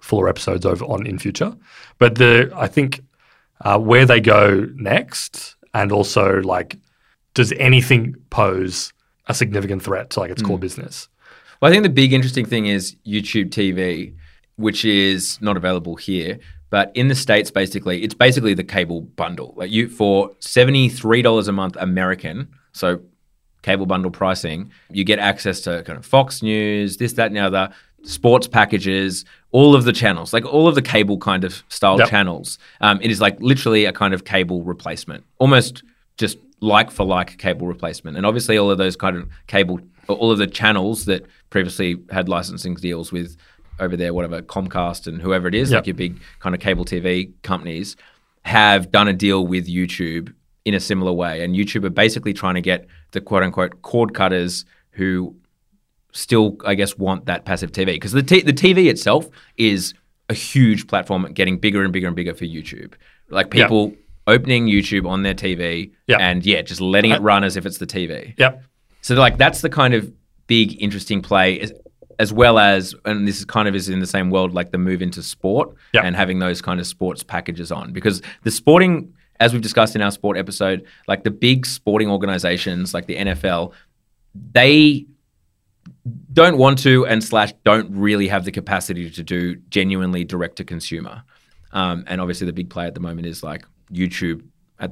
[0.00, 1.54] fuller episodes over on in future.
[1.98, 3.00] But the I think
[3.60, 6.76] uh, where they go next, and also like,
[7.34, 8.92] does anything pose
[9.26, 11.08] a significant threat to like its core business?
[11.60, 14.14] Well, I think the big interesting thing is YouTube TV,
[14.56, 16.38] which is not available here.
[16.70, 19.54] But in the states, basically, it's basically the cable bundle.
[19.56, 23.00] Like you for seventy three dollars a month American, so
[23.62, 27.40] cable bundle pricing, you get access to kind of Fox News, this, that, and the
[27.40, 27.70] other.
[28.04, 32.08] sports packages, all of the channels, like all of the cable kind of style Yep.
[32.08, 32.58] channels.
[32.80, 35.82] Um, it is like literally a kind of cable replacement, almost
[36.16, 38.16] just like for like cable replacement.
[38.16, 42.28] And obviously, all of those kind of cable, all of the channels that previously had
[42.28, 43.36] licensing deals with
[43.80, 45.78] over there, whatever Comcast and whoever it is, Yep.
[45.80, 47.96] like your big kind of cable TV companies,
[48.44, 50.32] have done a deal with YouTube
[50.64, 51.42] in a similar way.
[51.44, 55.34] And YouTube are basically trying to get the quote unquote cord cutters who
[56.12, 59.94] still, I guess, want that passive TV because the t- the TV itself is
[60.28, 62.94] a huge platform, getting bigger and bigger and bigger for YouTube.
[63.30, 63.94] Like people
[64.26, 66.18] opening YouTube on their TV Yeah.
[66.18, 68.34] and yeah, just letting it run as if it's the TV.
[68.38, 68.62] Yep.
[69.00, 70.12] So like that's the kind of
[70.46, 71.54] big interesting play
[72.18, 74.78] as, well as and this is kind of is in the same world like the
[74.78, 76.02] move into sport Yeah.
[76.04, 77.92] and having those kind of sports packages on.
[77.92, 82.92] Because the sporting as we've discussed in our sport episode like the big sporting organizations
[82.92, 83.72] like the NFL
[84.52, 85.06] they
[86.32, 90.64] don't want to and slash don't really have the capacity to do genuinely direct to
[90.64, 91.22] consumer.
[91.72, 94.42] Um, and obviously the big play at the moment is like YouTube.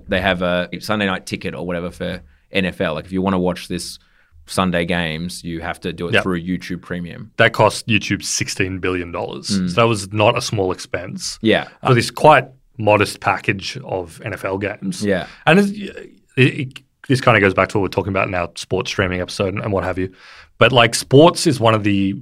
[0.08, 2.22] They have a Sunday night ticket or whatever for
[2.52, 3.98] NFL like if you want to watch this
[4.46, 6.22] Sunday games you have to do it Yep.
[6.22, 9.12] through YouTube Premium That cost YouTube $16 billion.
[9.12, 9.40] Hmm.
[9.42, 12.46] So that was not a small expense yeah for this quite
[12.78, 15.04] modest package of NFL games.
[15.04, 18.34] yeah And it, it, this kind of goes back to what we're talking about in
[18.34, 20.12] our sports streaming episode and, and what have you.
[20.58, 22.14] But like sports is one of the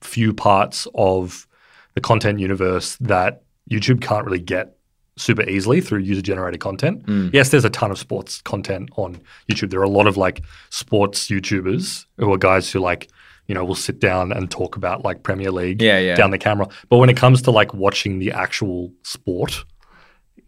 [0.00, 1.46] few parts of
[1.94, 4.76] the content universe that YouTube can't really get
[5.20, 7.04] super easily through user generated content.
[7.06, 7.32] Mm.
[7.32, 9.70] Yes, there's a ton of sports content on YouTube.
[9.70, 13.08] There are a lot of like sports YouTubers who are guys who like,
[13.46, 16.14] you know, will sit down and talk about like Premier League Yeah, yeah.
[16.14, 16.68] down the camera.
[16.88, 19.64] But when it comes to like watching the actual sport,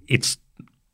[0.09, 0.39] it's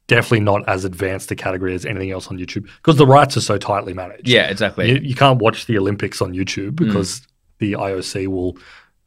[0.07, 3.43] definitely not as advanced a category as anything else on YouTube because the rights are
[3.43, 4.27] so tightly managed.
[4.27, 6.87] yeah exactly You, you can't watch the Olympics on YouTube mm.
[6.87, 7.27] because
[7.59, 8.57] the IOC will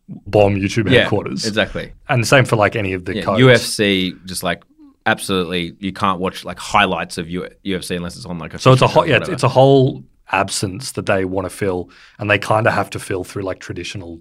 [0.09, 1.45] bomb YouTube yeah headquarters.
[1.45, 3.41] exactly And the same for like any of the yeah, codes.
[3.41, 4.63] UFC just like
[5.05, 8.73] absolutely you can't watch like highlights of U- UFC unless it's on like a So
[8.73, 9.33] it's a whole, yeah, whatever.
[9.33, 11.89] it's a whole absence that they want to fill,
[12.19, 14.19] and they kind of have to fill through like traditional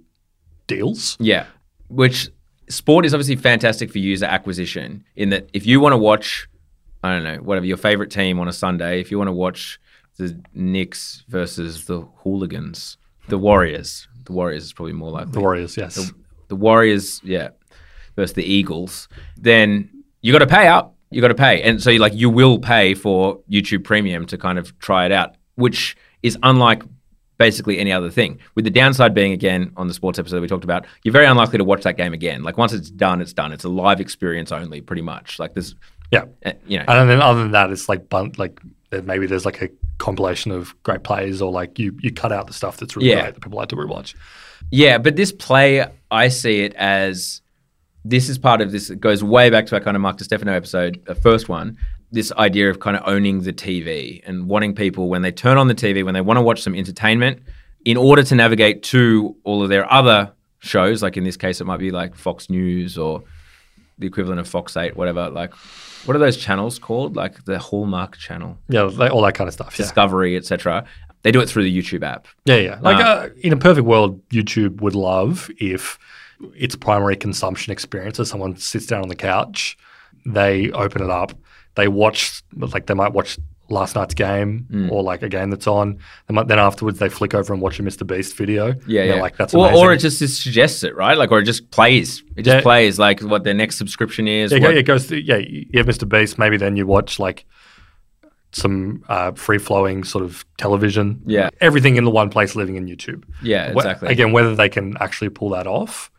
[0.66, 1.16] deals.
[1.20, 1.46] Yeah,
[1.88, 2.28] which
[2.68, 6.48] sport is obviously fantastic for user acquisition in that if you want to watch,
[7.02, 9.80] I don't know, whatever your favorite team on a Sunday, if you want to watch
[10.16, 12.96] the Knicks versus the Hooligans,
[13.28, 15.32] the Warriors, the Warriors is probably more likely.
[15.32, 16.12] The Warriors, yes.
[16.48, 17.48] the Warriors, yeah,
[18.16, 19.90] versus the Eagles, then
[20.22, 20.94] you got to pay up.
[21.10, 24.38] You got to pay, and so you like you will pay for YouTube Premium to
[24.38, 26.84] kind of try it out, which is unlike
[27.36, 28.38] basically any other thing.
[28.54, 31.58] With the downside being again on the sports episode we talked about, you're very unlikely
[31.58, 32.44] to watch that game again.
[32.44, 33.50] Like once it's done, it's done.
[33.50, 35.40] It's a live experience only, pretty much.
[35.40, 35.74] Like this,
[36.12, 36.26] yeah.
[36.46, 38.60] uh, you know, And then other than that, it's like bun- like
[38.90, 39.68] there- maybe there's like a
[39.98, 43.22] compilation of great plays, or like you you cut out the stuff that's really Yeah.
[43.22, 44.14] great that people like to rewatch.
[44.70, 47.40] Yeah, but this play, I see it as
[48.04, 48.90] this is part of this.
[48.90, 51.76] It goes way back to our kind of Mark Stefano episode, the first one.
[52.12, 55.68] This idea of kind of owning the TV and wanting people when they turn on
[55.68, 57.40] the TV, when they want to watch some entertainment,
[57.84, 61.64] in order to navigate to all of their other shows, like in this case, it
[61.66, 63.22] might be like Fox News or
[63.98, 65.30] the equivalent of Fox 8, whatever.
[65.30, 65.52] Like,
[66.06, 67.16] what are those channels called?
[67.16, 69.78] Like the Hallmark channel, Yeah, like all that kind of stuff.
[69.78, 70.84] Yeah, Discovery, etc.
[71.22, 72.26] They do it through the YouTube app.
[72.46, 72.78] yeah, yeah.
[72.80, 73.24] Like Ah.
[73.24, 75.98] uh, in a perfect world, YouTube would love if
[76.56, 79.76] its primary consumption experience is someone sits down on the couch,
[80.24, 81.32] they open it up,
[81.74, 83.38] they watch like they might watch
[83.70, 84.90] last night's game Mm.
[84.90, 85.98] or like a game that's on.
[86.28, 88.06] Might, then afterwards they flick over and watch a Mr.
[88.06, 88.74] Beast video.
[88.86, 89.20] Yeah, and yeah.
[89.20, 89.84] like that's or, amazing.
[89.86, 91.16] or it just, just suggests it, right?
[91.16, 92.22] Like, or it just plays.
[92.36, 92.60] It just Yeah.
[92.62, 94.50] plays like what their next subscription is.
[94.50, 95.18] Yeah, it what- it goes through.
[95.18, 96.08] Yeah, you have Mr.
[96.08, 96.38] Beast.
[96.38, 97.46] Maybe then you watch like
[98.52, 101.22] some uh, free flowing sort of television.
[101.26, 101.50] Yeah.
[101.60, 103.22] everything in the one place, living in YouTube.
[103.42, 104.08] yeah, Wh- exactly.
[104.08, 106.10] Again, whether they can actually pull that off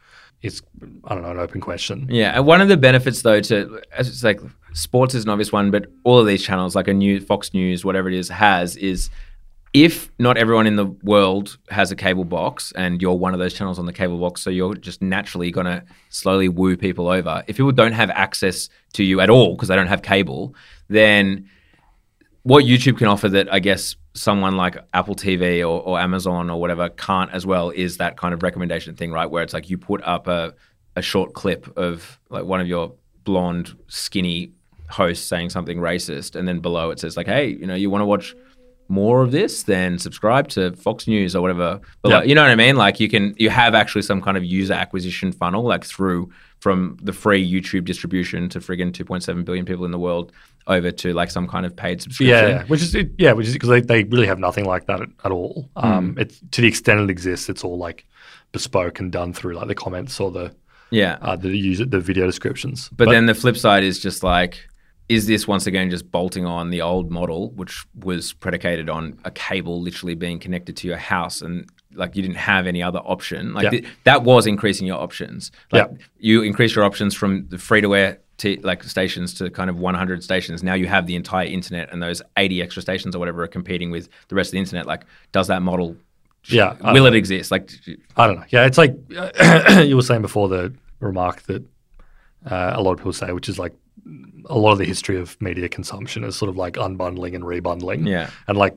[0.42, 0.62] is
[1.06, 2.08] I don't know an open question.
[2.10, 4.42] Yeah, and one of the benefits though to as it's like
[4.74, 7.86] sports is an obvious one, but all of these channels, like a new Fox News,
[7.86, 9.10] whatever it is, has is
[9.74, 13.54] if not everyone in the world has a cable box and you're one of those
[13.54, 17.44] channels on the cable box, so you're just naturally gonna slowly woo people over.
[17.48, 20.56] If people don't have access to you at all because they don't have cable,
[20.90, 21.50] then
[22.44, 26.60] what YouTube can offer that I guess someone like Apple TV or, or Amazon or
[26.60, 29.30] whatever can't as well is that kind of recommendation thing, right?
[29.30, 30.54] Where it's like you put up a,
[30.96, 32.94] a short clip of like one of your
[33.24, 34.52] blonde, skinny
[34.90, 38.02] hosts saying something racist, and then below it says like, hey, you know, you want
[38.02, 38.36] to watch
[38.90, 41.80] more of this, then subscribe to Fox News or whatever.
[42.02, 42.20] Below.
[42.20, 42.24] Yeah.
[42.24, 42.76] You know what I mean?
[42.76, 46.30] Like you can you have actually some kind of user acquisition funnel, like through
[46.62, 50.32] from the free YouTube distribution to friggin' 2.7 billion people in the world
[50.68, 52.50] over to like some kind of paid subscription.
[52.50, 55.10] Yeah, which is yeah, which is because they, they really have nothing like that at,
[55.26, 55.70] at all.
[55.76, 55.86] Hmm.
[55.86, 58.06] Um, it's to the extent it exists, it's all like
[58.52, 60.54] bespoke and done through like the comments or the
[60.92, 61.18] Yeah.
[61.22, 62.90] uh, the user the video descriptions.
[62.90, 64.70] But, then the flip side is just like,
[65.10, 69.32] is this once again just bolting on the old model, which was predicated on a
[69.32, 73.54] cable literally being connected to your house and like you didn't have any other option?
[73.54, 73.70] Like Yeah.
[73.72, 75.52] th- that was increasing your options.
[75.72, 75.98] Like Yeah.
[76.20, 79.78] you increased your options from the free to air t- like stations to kind of
[79.78, 80.64] 100 stations.
[80.64, 83.92] Now you have the entire internet and those 80 extra stations or whatever are competing
[83.92, 84.86] with the rest of the internet.
[84.86, 85.96] Like, does that model?
[86.46, 87.52] yeah, I will it exist?
[87.52, 87.72] Like,
[88.18, 88.46] I don't know.
[88.50, 88.96] Yeah, it's like
[89.86, 91.64] you were saying before the remark that
[92.50, 93.74] uh, a lot of people say, which is like
[94.48, 98.08] a lot of the history of media consumption is sort of like unbundling and rebundling.
[98.08, 98.32] Yeah.
[98.48, 98.76] And like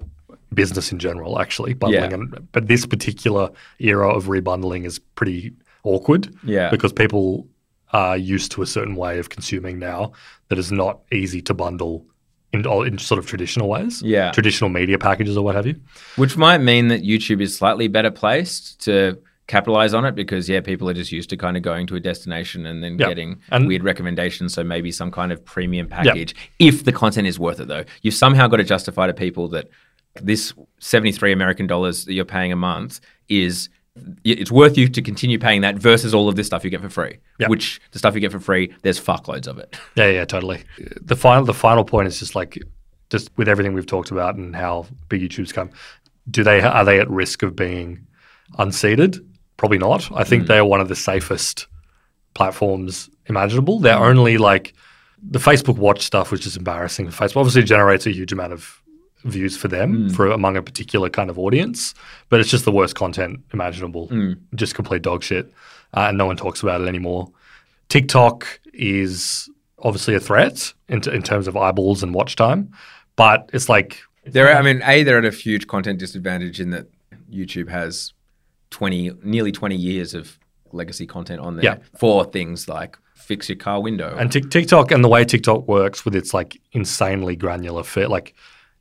[0.55, 2.11] business in general, actually, bundling.
[2.11, 2.14] Yeah.
[2.16, 5.52] And, but this particular era of rebundling is pretty
[5.82, 6.34] awkward.
[6.44, 6.70] Yeah.
[6.70, 7.46] Because people
[7.92, 10.12] are used to a certain way of consuming now
[10.48, 12.05] that is not easy to bundle
[12.52, 14.02] in, in sort of traditional ways.
[14.02, 14.32] Yeah.
[14.32, 15.76] Traditional media packages or what have you.
[16.16, 20.61] Which might mean that YouTube is slightly better placed to capitalize on it because yeah,
[20.61, 23.09] people are just used to kind of going to a destination and then Yeah.
[23.09, 24.55] getting And- weird recommendations.
[24.55, 26.34] So maybe some kind of premium package.
[26.59, 27.84] If the content is worth it though.
[28.02, 29.68] You've somehow got to justify to people that
[30.22, 33.68] this 73 American dollars that you're paying a month is
[34.24, 36.88] it's worth you to continue paying that versus all of this stuff you get for
[36.88, 37.18] free.
[37.38, 37.48] Yeah.
[37.48, 39.76] Which the stuff you get for free, there's fuckloads of it.
[39.94, 40.64] Yeah, yeah, totally.
[41.00, 42.58] The final, the final point is just like,
[43.10, 45.70] just with everything we've talked about and how big YouTube's come,
[46.30, 48.06] do they are they at risk of being
[48.58, 49.24] unseated?
[49.56, 50.10] Probably not.
[50.12, 50.46] I think mm.
[50.48, 51.68] they are one of the safest
[52.34, 53.78] platforms imaginable.
[53.78, 54.74] They're only like
[55.22, 57.06] the Facebook Watch stuff, which is embarrassing.
[57.08, 58.82] Facebook obviously generates a huge amount of
[59.24, 61.94] views for them for among a particular kind of audience,
[62.28, 64.10] but it's just the worst content imaginable.
[64.54, 65.52] Just complete dog shit,
[65.94, 67.30] uh, and no one talks about it anymore.
[67.88, 69.48] TikTok is
[69.78, 72.70] obviously a threat in, t- in terms of eyeballs and watch time,
[73.16, 76.86] but it's like They're, I mean, a they're at a huge content disadvantage in that
[77.30, 78.12] YouTube has
[78.70, 80.38] twenty, nearly twenty years of
[80.72, 81.76] legacy content on there Yeah.
[81.98, 84.14] for things like fix your car window.
[84.18, 88.34] And Tik TikTok and the way TikTok works with its like insanely granular fit, like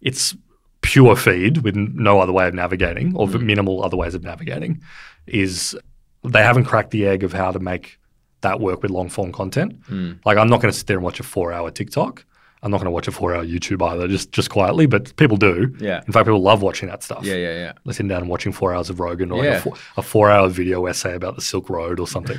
[0.03, 0.35] it's
[0.81, 3.41] pure feed with no other way of navigating or mm.
[3.41, 4.81] minimal other ways of navigating,
[5.25, 5.75] is
[6.23, 7.97] they haven't cracked the egg of how to make
[8.41, 9.81] that work with long form content.
[9.87, 10.19] Mm.
[10.25, 12.25] Like I'm not going to sit there and watch a four hour TikTok.
[12.61, 14.85] I'm not going to watch a four hour YouTube either, just just quietly.
[14.85, 15.75] But people do.
[15.79, 16.01] Yeah.
[16.05, 17.25] In fact, people love watching that stuff.
[17.25, 17.91] yeah, yeah, yeah.
[17.91, 19.57] Sitting down and watching four hours of Rogan or like Yeah.
[19.57, 22.37] a, four, a four hour video essay about the Silk Road or something.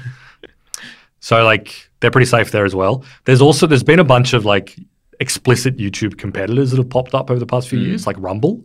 [1.21, 3.05] so like they're pretty safe there as well.
[3.25, 4.77] There's also there's been a bunch of like
[5.21, 7.87] explicit YouTube competitors that have popped up over the past few Mm.
[7.87, 8.65] years, like Rumble.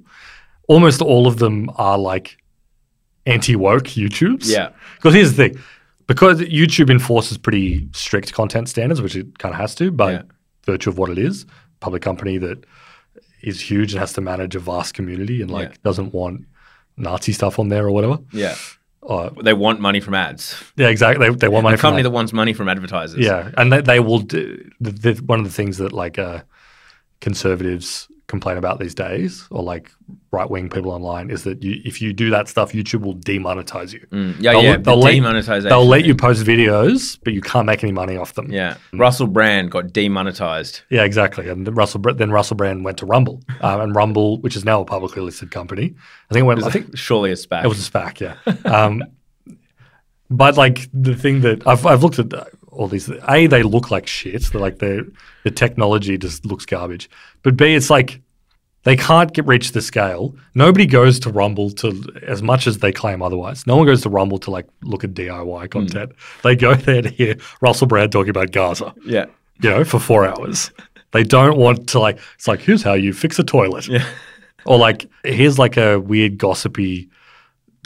[0.68, 2.38] Almost all of them are like
[3.26, 4.50] anti woke YouTubes.
[4.50, 4.70] Yeah.
[4.96, 5.60] Because here's the thing.
[6.08, 10.22] Because YouTube enforces pretty strict content standards, which it kind of has to by Yeah.
[10.66, 11.46] virtue of what it is,
[11.80, 12.66] public company that
[13.42, 15.76] is huge and has to manage a vast community and like Yeah.
[15.84, 16.46] doesn't want
[16.98, 18.20] Nazi stuff on there or whatever.
[18.34, 18.56] Yeah.
[19.10, 20.56] Uh, They want money from ads.
[20.78, 21.28] yeah, exactly.
[21.30, 22.10] They, they want money A from company that.
[22.10, 23.20] that wants money from advertisers.
[23.26, 24.70] Yeah, and they, they will do.
[24.80, 26.42] The, the, one of the things that like uh,
[27.20, 29.92] conservatives complain about these days, or like
[30.32, 33.92] right wing people online, is that you, if you do that stuff, YouTube will demonetize
[33.92, 34.06] you.
[34.12, 34.36] Mm.
[34.40, 34.78] Yeah, They'll- yeah.
[34.78, 35.68] they'll let- demonetization.
[35.68, 38.50] They'll let you post videos, but you can't make any money off them.
[38.52, 38.78] Yeah.
[38.94, 40.82] Russell Brand got demonetized.
[40.90, 41.50] Yeah, exactly.
[41.50, 44.80] And then Russell then Russell Brand went to Rumble, um, and Rumble, which is now
[44.80, 45.96] a publicly listed company,
[46.30, 46.64] I think it went.
[46.64, 47.66] I think Surely a SPAC.
[47.66, 48.36] it was a SPAC, yeah.
[48.72, 49.04] Um,
[50.30, 52.30] but like the thing that I've I've looked at
[52.80, 53.12] all these.
[53.28, 54.42] A, they look like shit.
[54.46, 55.12] They're like the
[55.44, 57.10] the technology just looks garbage.
[57.44, 58.22] But B, it's like
[58.84, 60.34] they can't get reach the scale.
[60.56, 63.68] Nobody goes to Rumble to as much as they claim otherwise.
[63.68, 65.68] No one goes to Rumble to like look at DIY hmm.
[65.68, 66.14] content.
[66.44, 69.26] They go there to hear Russell Brand talking about Gaza yeah.
[69.62, 70.72] you know, for four hours.
[71.12, 72.18] They don't want to like.
[72.36, 74.08] It's like here's how you fix a toilet, Yeah.
[74.66, 77.10] or like here's like a weird gossipy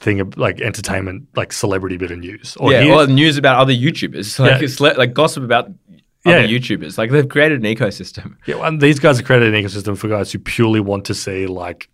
[0.02, 3.74] thing of like entertainment, like celebrity bit of news, or yeah, or news about other
[3.74, 4.68] YouTubers, like Yeah.
[4.80, 5.66] le- like gossip about
[6.26, 6.48] other Yeah.
[6.48, 6.98] YouTubers.
[6.98, 8.36] Like they've created an ecosystem.
[8.46, 11.48] yeah, and these guys have created an ecosystem for guys who purely want to see
[11.48, 11.90] like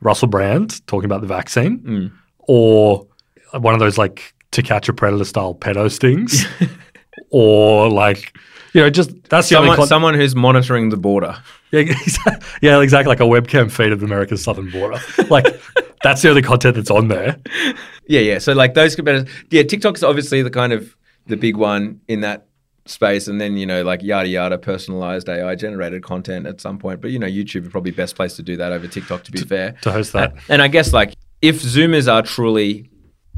[0.00, 2.12] Russell Brand talking about the vaccine, Mm.
[2.38, 3.06] or
[3.52, 6.46] one of those like to catch a predator style pedo stings,
[7.30, 8.36] or like
[8.72, 11.36] you know just that's the only Someone, con- someone who's monitoring the border.
[11.72, 13.08] Yeah, exa- yeah, exactly.
[13.10, 14.98] Like a webcam feed of America's southern border.
[15.28, 15.46] Like
[16.02, 17.38] that's the only content that's on there.
[18.06, 18.38] Yeah, yeah.
[18.38, 19.32] So like those competitors.
[19.50, 20.96] Yeah, TikTok's obviously the kind of
[21.26, 22.46] the big one in that
[22.86, 27.00] space, and then you know like yada yada, personalized AI generated content at some point.
[27.00, 29.24] But you know, YouTube is probably best place to do that over TikTok.
[29.24, 30.34] To be fair, To host that.
[30.48, 32.90] And I guess like if Zoomers are truly,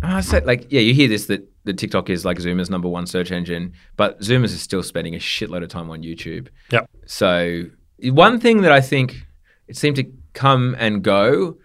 [0.03, 3.07] I say like yeah, you hear this that that TikTok is like Zoomer's number one
[3.07, 6.49] search engine, but Zoomers is still spending a shitload of time on YouTube.
[6.71, 6.91] Yep.
[7.07, 7.65] So
[8.05, 9.27] one thing that I think
[9.69, 11.57] it seemed to come and go,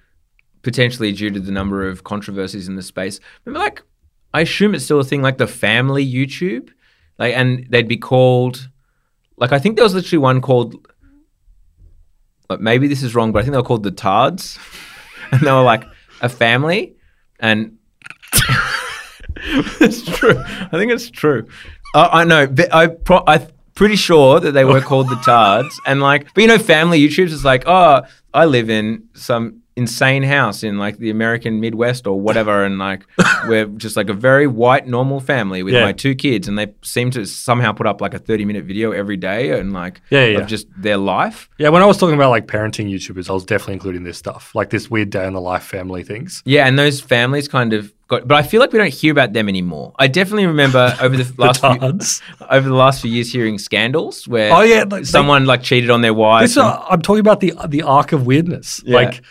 [0.62, 3.20] potentially due to the number of controversies in the space.
[3.46, 3.84] Remember, like
[4.34, 6.70] I assume it's still a thing like the family YouTube,
[7.18, 8.70] like, and they'd be called,
[9.38, 10.76] like, I think there was literally one called,
[12.50, 14.60] like, maybe this is wrong, but I think they were called the Tards,
[15.32, 15.86] and they were like
[16.22, 16.96] a family,
[17.40, 17.78] and
[19.82, 20.38] it's true.
[20.38, 21.48] I think it's true.
[21.96, 25.80] Uh, I know, but I pro- I'm pretty sure that they were called the Tards,
[25.86, 28.04] and like, but you know, family YouTubes is like, oh,
[28.34, 33.06] I live in some insane house in like the American Midwest or whatever, and like
[33.48, 35.86] we're just like a very white normal family with Yeah.
[35.86, 38.92] my two kids, and they seem to somehow put up like a 30 minute video
[38.92, 40.40] every day, and like yeah, yeah.
[40.40, 41.50] of just their life.
[41.60, 44.54] Yeah, when I was talking about like parenting YouTubers, I was definitely including this stuff,
[44.56, 46.42] like this weird day in the life family things.
[46.46, 49.34] Yeah, and those families kind of got, but I feel like we don't hear about
[49.34, 49.94] them anymore.
[50.00, 54.54] I definitely remember over the last few, over the last few years hearing scandals where
[54.54, 56.44] Oh yeah, like, someone like cheated on their wife.
[56.44, 58.82] This, uh, I'm talking about the the arc of weirdness.
[58.86, 58.96] Yeah.
[58.96, 59.22] Like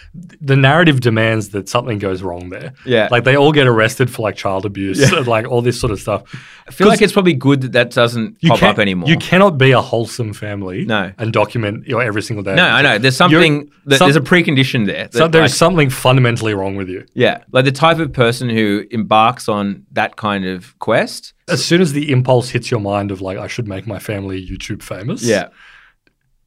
[0.41, 2.73] the narrative demands that something goes wrong there.
[2.85, 3.09] Yeah.
[3.11, 5.19] like they all get arrested for like child abuse Yeah.
[5.19, 6.23] and like all this sort of stuff.
[6.69, 9.09] I feel like it's probably good that that doesn't pop up anymore.
[9.09, 10.85] You cannot be a wholesome family.
[10.85, 11.13] No.
[11.17, 12.57] and document your every single day.
[12.57, 12.99] no, I know.
[12.99, 13.71] There's something.
[13.85, 15.05] That, some- there's a precondition there.
[15.05, 17.05] that, So there's like- something fundamentally wrong with you.
[17.15, 21.35] yeah, like the type of person who embarks on that kind of quest.
[21.49, 24.45] As soon as the impulse hits your mind of like I should make my family
[24.45, 25.23] YouTube famous.
[25.23, 25.49] Yeah,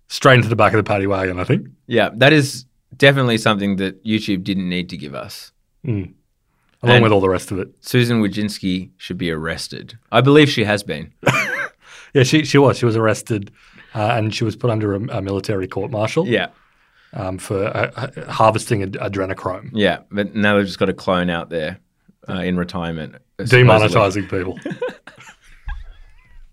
[0.08, 1.40] straight into the back of the paddy wagon.
[1.40, 1.68] I think.
[1.88, 2.66] yeah, that is
[2.98, 5.54] definitely something that YouTube didn't need to give us.
[5.86, 6.04] Hmm.
[6.82, 7.70] Along And- with all the rest of it.
[7.82, 9.98] Susan Wojcicki should be arrested.
[10.12, 11.14] I believe she has been.
[12.12, 12.76] Yeah, she she was.
[12.80, 13.52] She was arrested,
[13.94, 16.26] uh, and she was put under a, a military court martial.
[16.28, 16.48] Yeah,
[17.14, 21.30] um, for uh, uh, harvesting ad- adrenochrome, yeah, but now they've just got a clone
[21.30, 21.78] out there
[22.28, 24.58] uh, in retirement, demonetizing people.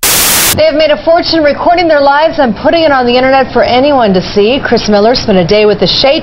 [0.03, 3.63] They have made a fortune recording their lives and putting it on the internet for
[3.63, 4.61] anyone to see.
[4.63, 6.21] Chris Miller spent a day with the Shea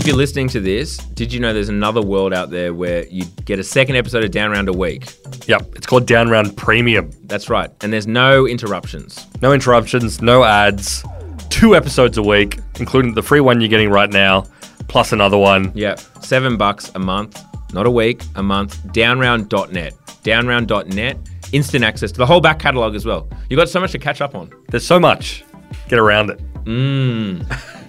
[0.00, 3.26] If you're listening to this, did you know there's another world out there where you
[3.44, 5.12] get a second episode of Down Round a week?
[5.46, 7.10] yep, it's called Down Round Premium.
[7.24, 9.26] That's right, and there's no interruptions.
[9.42, 11.04] No interruptions, no ads,
[11.50, 14.46] two episodes a week, including the free one you're getting right now,
[14.88, 15.70] plus another one.
[15.74, 17.38] Yep, seven bucks a month,
[17.74, 18.80] not a week, a month.
[18.94, 19.92] Downround.net,
[20.22, 21.18] downround.net,
[21.52, 23.28] instant access to the whole back catalog as well.
[23.50, 24.50] You've got so much to catch up on.
[24.70, 25.44] There's so much.
[25.90, 26.40] Get around it.
[26.64, 27.76] Mmm.